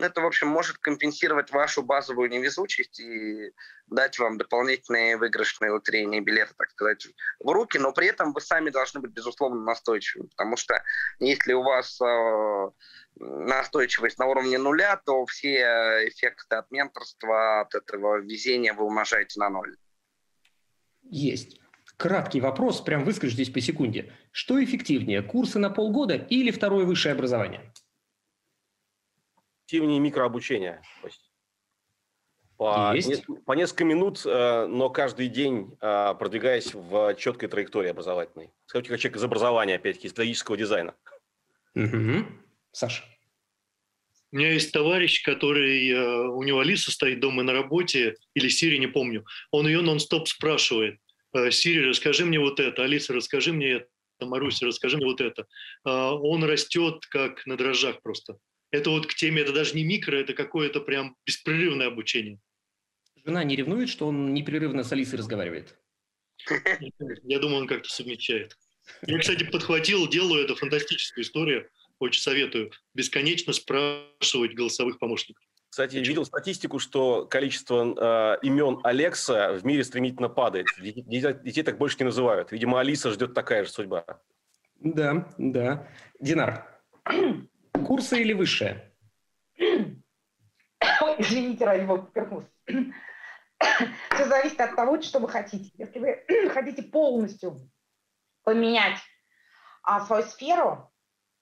[0.00, 3.52] это, в общем, может компенсировать вашу базовую невезучесть и
[3.86, 7.06] дать вам дополнительные выигрышные лотерейные билеты, так сказать,
[7.40, 10.82] в руки, но при этом вы сами должны быть, безусловно, настойчивыми, потому что
[11.18, 12.70] если у вас э,
[13.16, 19.50] настойчивость на уровне нуля, то все эффекты от менторства, от этого везения вы умножаете на
[19.50, 19.76] ноль.
[21.02, 21.60] Есть.
[21.96, 24.12] Краткий вопрос, прям выскажитесь по секунде.
[24.30, 27.72] Что эффективнее, курсы на полгода или второе высшее образование?
[29.68, 30.80] Эффективнее микрообучение.
[32.56, 33.26] По, Есть.
[33.44, 38.50] по несколько минут, э, но каждый день э, продвигаясь в четкой траектории образовательной.
[38.64, 40.94] Скажите, как человек из образования, опять-таки, из стратегического дизайна.
[41.74, 42.24] Угу.
[42.72, 43.04] Саша.
[44.32, 48.78] У меня есть товарищ, который, э, у него Алиса стоит дома на работе, или Сири,
[48.78, 49.26] не помню.
[49.50, 50.98] Он ее нон-стоп спрашивает.
[51.34, 52.84] «Э, Сири, расскажи мне вот это.
[52.84, 53.88] Алиса, расскажи мне это.
[54.20, 55.46] Маруся, расскажи мне вот это.
[55.84, 58.38] Он растет как на дрожжах просто.
[58.70, 62.38] Это вот к теме, это даже не микро, это какое-то прям беспрерывное обучение.
[63.24, 65.78] Жена не ревнует, что он непрерывно с Алисой разговаривает?
[67.24, 68.56] Я думаю, он как-то совмещает.
[69.06, 75.44] Я, кстати, подхватил, делаю это фантастическую историю очень советую бесконечно спрашивать голосовых помощников.
[75.68, 80.66] Кстати, я видел статистику, что количество э, имен Алекса в мире стремительно падает.
[80.80, 82.52] Детей, детей так больше не называют.
[82.52, 84.04] Видимо, Алиса ждет такая же судьба.
[84.80, 85.86] Да, да.
[86.20, 86.80] Динар,
[87.88, 88.92] курсы или высшее?
[91.18, 92.48] Извините, ради бога, поперхнулся.
[94.14, 95.70] Все зависит от того, что вы хотите.
[95.78, 97.56] Если вы хотите полностью
[98.44, 98.98] поменять
[99.82, 100.92] а, свою сферу,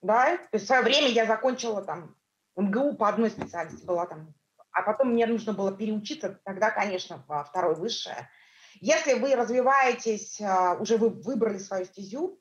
[0.03, 2.15] да, то есть в свое время я закончила там
[2.55, 4.33] МГУ по одной специальности была там,
[4.71, 8.31] а потом мне нужно было переучиться, тогда, конечно, во второй высшее.
[8.75, 12.39] Если вы развиваетесь, а, уже вы выбрали свою стезю,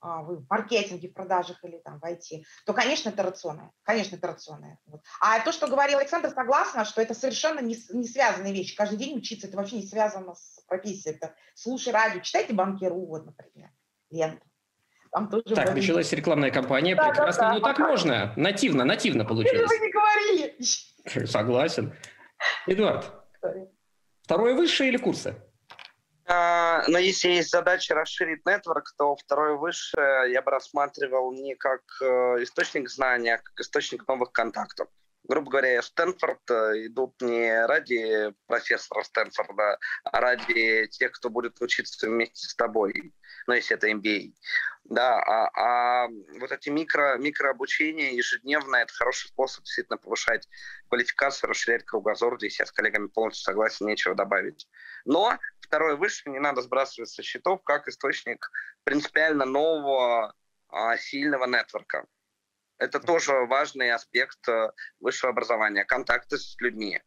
[0.00, 3.72] вы в маркетинге, в продажах или там в IT, то, конечно, это рационное.
[3.82, 4.78] Конечно, это рационное.
[4.86, 5.02] Вот.
[5.20, 8.76] А то, что говорил Александр, согласна, что это совершенно не, не связанные вещи.
[8.76, 11.16] Каждый день учиться, это вообще не связано с профессией.
[11.16, 13.70] Это слушай радио, читайте банкиру, вот, например,
[14.10, 14.46] ленту.
[15.10, 15.80] Там тоже так, были...
[15.80, 17.42] началась рекламная кампания, да, прекрасно.
[17.42, 19.68] Да, да, ну так можно, нативно, нативно получилось.
[19.68, 21.26] Вы не говорили.
[21.26, 21.94] Согласен.
[22.66, 23.10] Эдуард,
[24.22, 25.34] второе высшее или курсы?
[26.30, 31.80] А, но если есть задача расширить нетворк, то второе высшее я бы рассматривал не как
[32.02, 34.88] э, источник знания, а как источник новых контактов
[35.28, 42.08] грубо говоря, Стэнфорд э, идут не ради профессора Стэнфорда, а ради тех, кто будет учиться
[42.08, 43.12] вместе с тобой,
[43.46, 44.32] ну, если это MBA.
[44.84, 46.08] Да, а, а
[46.40, 50.48] вот эти микро, микрообучения ежедневное– это хороший способ действительно повышать
[50.88, 52.38] квалификацию, расширять кругозор.
[52.38, 54.66] Здесь я с коллегами полностью согласен, нечего добавить.
[55.04, 55.38] Но
[55.68, 58.50] второе выше не надо сбрасывать со счетов как источник
[58.84, 60.34] принципиально нового
[60.68, 62.06] а, сильного нетворка.
[62.78, 67.02] Это тоже важный аспект э, высшего образования, контакты с людьми.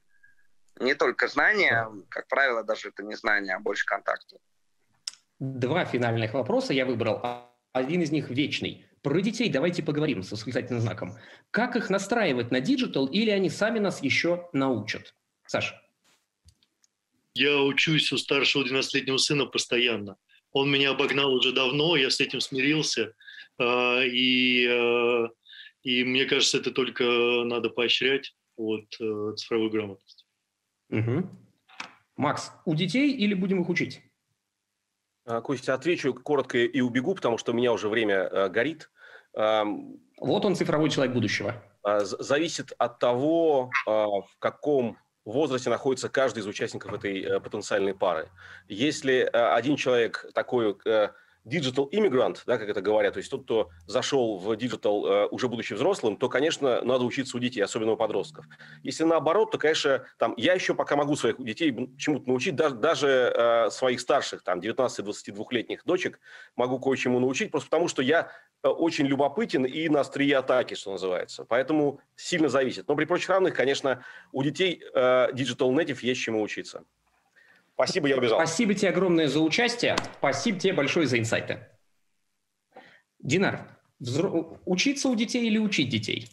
[0.79, 4.37] Не только знания, как правило, даже это не знания, а больше контакты.
[5.39, 7.19] Два финальных вопроса я выбрал.
[7.23, 8.85] А один из них вечный.
[9.01, 11.17] Про детей давайте поговорим с восклицательным знаком.
[11.51, 15.15] Как их настраивать на digital или они сами нас еще научат?
[15.47, 15.81] Саша.
[17.33, 20.17] Я учусь у старшего 12-летнего сына постоянно.
[20.51, 23.13] Он меня обогнал уже давно, я с этим смирился.
[23.57, 25.27] А, и э,
[25.83, 27.03] и мне кажется, это только
[27.45, 30.27] надо поощрять вот, э, цифровую грамотность.
[30.89, 31.29] Угу.
[32.17, 34.01] Макс, у детей или будем их учить?
[35.25, 38.91] А, Костя, отвечу коротко и убегу, потому что у меня уже время э, горит.
[39.33, 41.63] Вот он, цифровой человек будущего.
[41.83, 48.29] А, зависит от того, в каком возрасте находится каждый из участников этой э, потенциальной пары.
[48.67, 50.77] Если один человек такой
[51.45, 55.47] digital immigrant, да, как это говорят, то есть тот, кто зашел в digital э, уже
[55.47, 58.45] будучи взрослым, то, конечно, надо учиться у детей, особенно у подростков.
[58.83, 63.07] Если наоборот, то, конечно, там, я еще пока могу своих детей чему-то научить, даже, даже
[63.35, 66.19] э, своих старших, там, 19-22-летних дочек
[66.55, 68.31] могу кое-чему научить, просто потому что я
[68.63, 71.45] э, очень любопытен и на острие атаки, что называется.
[71.45, 72.87] Поэтому сильно зависит.
[72.87, 76.83] Но при прочих равных, конечно, у детей э, digital native есть чему учиться.
[77.83, 78.37] Спасибо, я убежал.
[78.37, 79.95] Спасибо тебе огромное за участие.
[80.19, 81.67] Спасибо тебе большое за инсайты.
[83.17, 83.67] Динар,
[83.99, 84.59] взро...
[84.65, 86.29] учиться у детей или учить детей?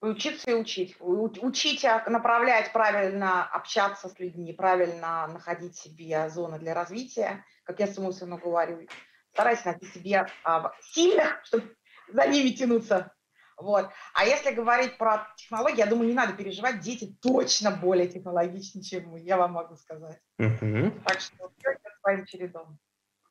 [0.00, 0.96] Учиться и учить.
[1.00, 7.86] Учить, а, направлять правильно, общаться с людьми, правильно находить себе зоны для развития, как я
[7.86, 8.88] своему сыну говорю.
[9.32, 11.76] Старайся найти себе а, сильных, чтобы
[12.08, 13.13] за ними тянуться.
[13.56, 13.88] Вот.
[14.14, 19.08] А если говорить про технологии, я думаю, не надо переживать, дети точно более технологичны, чем
[19.08, 20.20] мы, я вам могу сказать.
[20.38, 21.00] Угу.
[21.06, 22.78] Так что все своим чередом.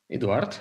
[0.10, 0.60] Эдуард?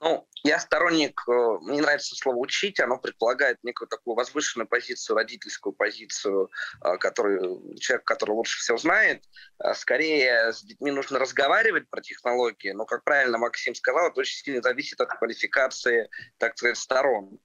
[0.00, 5.72] Ну, я сторонник, э, мне нравится слово «учить», оно предполагает некую такую возвышенную позицию, родительскую
[5.74, 6.48] позицию,
[6.82, 9.24] э, которую, человек, который лучше всего знает.
[9.62, 14.42] Э, скорее, с детьми нужно разговаривать про технологии, но, как правильно Максим сказал, это очень
[14.42, 17.38] сильно зависит от квалификации, так сказать, сторон.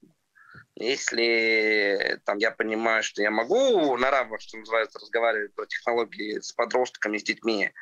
[0.74, 6.52] Если там, я понимаю, что я могу на равных, что называется, разговаривать про технологии с
[6.52, 7.72] подростками, с детьми,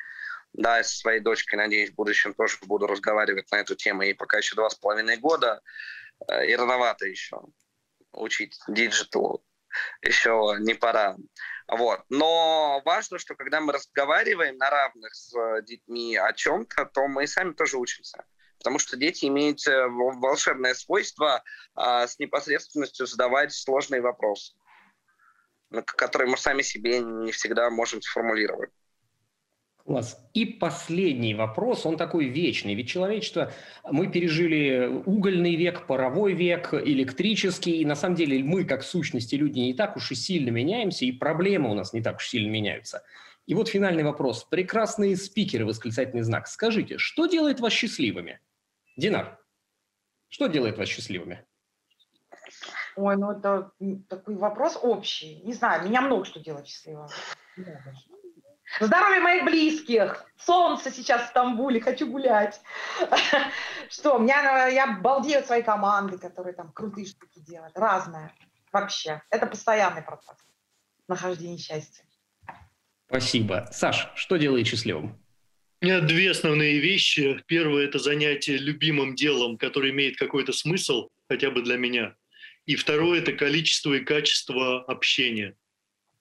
[0.57, 4.03] да, со своей дочкой, надеюсь, в будущем тоже буду разговаривать на эту тему.
[4.03, 5.61] И пока еще два с половиной года,
[6.27, 7.41] э, и рановато еще
[8.13, 9.43] учить digital у.
[10.01, 11.17] Еще не пора.
[11.67, 12.01] Вот.
[12.09, 15.33] Но важно, что когда мы разговариваем на равных с
[15.63, 18.23] детьми о чем-то, то мы сами тоже учимся.
[18.59, 21.43] Потому что дети имеют э, волшебное свойство
[21.75, 24.53] а, с непосредственностью задавать сложные вопросы,
[25.85, 28.71] которые мы сами себе не всегда можем сформулировать.
[29.85, 30.19] Класс.
[30.33, 32.73] И последний вопрос, он такой вечный.
[32.73, 33.51] Ведь человечество,
[33.83, 39.59] мы пережили угольный век, паровой век, электрический, и на самом деле мы, как сущности, люди,
[39.59, 43.03] не так уж и сильно меняемся, и проблемы у нас не так уж сильно меняются.
[43.45, 44.43] И вот финальный вопрос.
[44.43, 46.47] Прекрасные спикеры, восклицательный знак.
[46.47, 48.39] Скажите, что делает вас счастливыми?
[48.97, 49.39] Динар,
[50.29, 51.45] что делает вас счастливыми?
[52.95, 53.71] Ой, ну это
[54.09, 55.41] такой вопрос общий.
[55.43, 57.07] Не знаю, меня много что делает счастливым.
[58.79, 60.25] Здоровье моих близких.
[60.37, 62.59] Солнце сейчас в Стамбуле, хочу гулять.
[63.89, 67.77] Что, меня, я балдею от своей команды, которые там крутые штуки делают.
[67.77, 68.33] Разное.
[68.71, 69.21] Вообще.
[69.29, 70.37] Это постоянный процесс
[71.07, 72.03] нахождения счастья.
[73.07, 73.67] Спасибо.
[73.71, 75.17] Саш, что делает счастливым?
[75.81, 77.41] У меня две основные вещи.
[77.45, 82.15] Первое– это занятие любимым делом, которое имеет какой-то смысл, хотя бы для меня.
[82.65, 85.55] И второе– это количество и качество общения.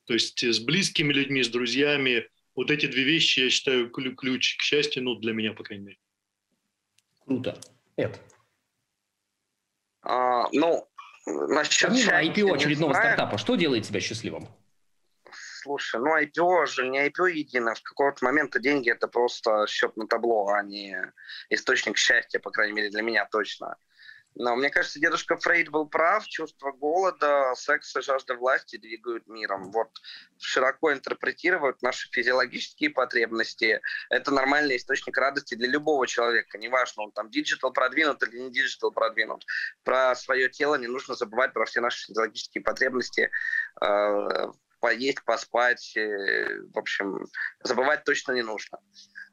[0.07, 4.62] То есть с близкими людьми, с друзьями, вот эти две вещи, я считаю, ключ к
[4.62, 5.98] счастью, ну, для меня, по крайней мере.
[7.24, 7.59] Круто.
[7.96, 8.20] Эд.
[10.02, 10.88] А, ну,
[11.26, 11.88] насчет...
[11.88, 14.48] Помимо IPO очередного стартапа, что делает тебя счастливым?
[15.62, 17.74] Слушай, ну IPO же не IPO едино.
[17.74, 20.94] В какого-то момента деньги это просто счет на табло, а не
[21.48, 23.78] источник счастья, по крайней мере, для меня точно.
[24.37, 26.26] Но мне кажется, дедушка Фрейд был прав.
[26.26, 29.70] Чувство голода, секс и жажда власти двигают миром.
[29.70, 29.89] Вот
[30.39, 33.80] широко интерпретировать наши физиологические потребности.
[34.11, 36.59] Это нормальный источник радости для любого человека.
[36.59, 39.45] Неважно, он там digital продвинут или не digital продвинут.
[39.85, 43.30] Про свое тело не нужно забывать про все наши физиологические потребности.
[43.80, 44.49] Э,
[44.80, 45.97] поесть, поспать.
[45.97, 47.24] Э, в общем,
[47.62, 48.78] забывать точно не нужно.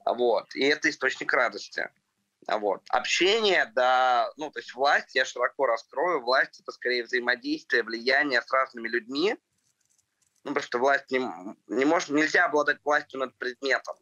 [0.06, 0.54] Вот.
[0.56, 1.89] И это источник радости.
[2.48, 2.82] Вот.
[2.89, 8.52] Общение, да, ну, то есть власть, я широко раскрою, власть это скорее взаимодействие, влияние с
[8.52, 9.38] разными людьми,
[10.44, 11.20] ну, потому что власть не,
[11.68, 13.96] не может, нельзя обладать властью над предметом,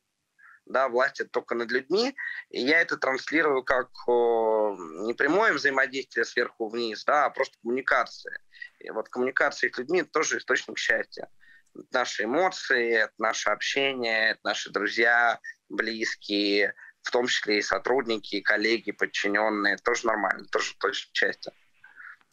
[0.66, 2.16] да, власть это только над людьми,
[2.50, 8.40] и я это транслирую как о, не прямое взаимодействие сверху вниз, да, а просто коммуникация.
[8.80, 11.28] И вот коммуникация с людьми это тоже источник счастья.
[11.76, 18.36] Это наши эмоции, это наше общение, это наши друзья, близкие, в том числе и сотрудники,
[18.36, 21.52] и коллеги, подчиненные, тоже нормально, тоже точно части.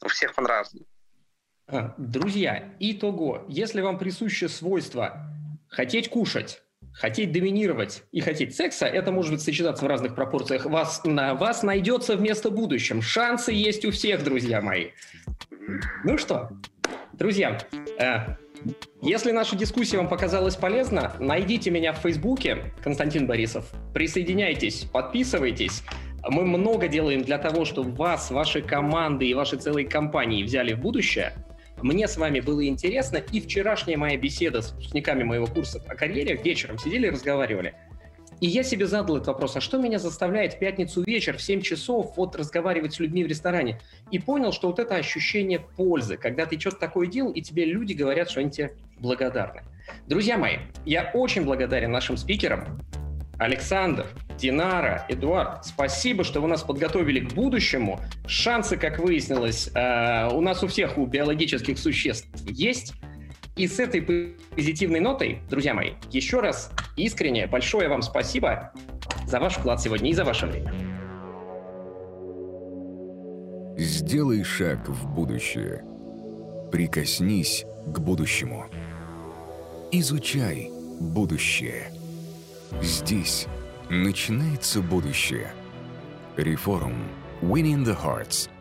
[0.04, 0.86] У всех он разный.
[1.68, 5.26] А, друзья, итого, если вам присуще свойство
[5.68, 6.62] хотеть кушать,
[6.92, 10.66] хотеть доминировать и хотеть секса, это может быть сочетаться в разных пропорциях.
[10.66, 13.02] Вас, на вас найдется вместо будущем.
[13.02, 14.90] Шансы есть у всех, друзья мои.
[16.04, 16.50] Ну что,
[17.12, 17.58] друзья,
[17.98, 18.36] э,
[19.02, 23.70] если наша дискуссия вам показалась полезна, найдите меня в Фейсбуке, Константин Борисов.
[23.94, 25.82] Присоединяйтесь, подписывайтесь.
[26.28, 30.80] Мы много делаем для того, чтобы вас, ваши команды и ваши целые компании взяли в
[30.80, 31.32] будущее.
[31.82, 36.34] Мне с вами было интересно, и вчерашняя моя беседа с выпускниками моего курса о карьере
[36.36, 37.74] вечером сидели и разговаривали–
[38.40, 41.62] и я себе задал этот вопрос, а что меня заставляет в пятницу вечер в 7
[41.62, 43.80] часов вот разговаривать с людьми в ресторане?
[44.10, 47.94] И понял, что вот это ощущение пользы, когда ты что-то такое делал, и тебе люди
[47.94, 49.62] говорят, что они тебе благодарны.
[50.06, 52.80] Друзья мои, я очень благодарен нашим спикерам.
[53.38, 54.06] Александр,
[54.38, 58.00] Динара, Эдуард, спасибо, что вы нас подготовили к будущему.
[58.26, 62.94] Шансы, как выяснилось, э, у нас у всех, у биологических существ есть.
[63.56, 68.70] И с этой позитивной нотой, друзья мои, еще раз искренне большое вам спасибо
[69.26, 70.74] за ваш вклад сегодня и за ваше время.
[73.78, 75.84] Сделай шаг в будущее.
[76.70, 78.66] Прикоснись к будущему.
[79.90, 81.90] Изучай будущее.
[82.82, 83.46] Здесь
[83.88, 85.50] начинается будущее.
[86.36, 87.08] Реформ.
[87.40, 88.50] Winning the Hearts–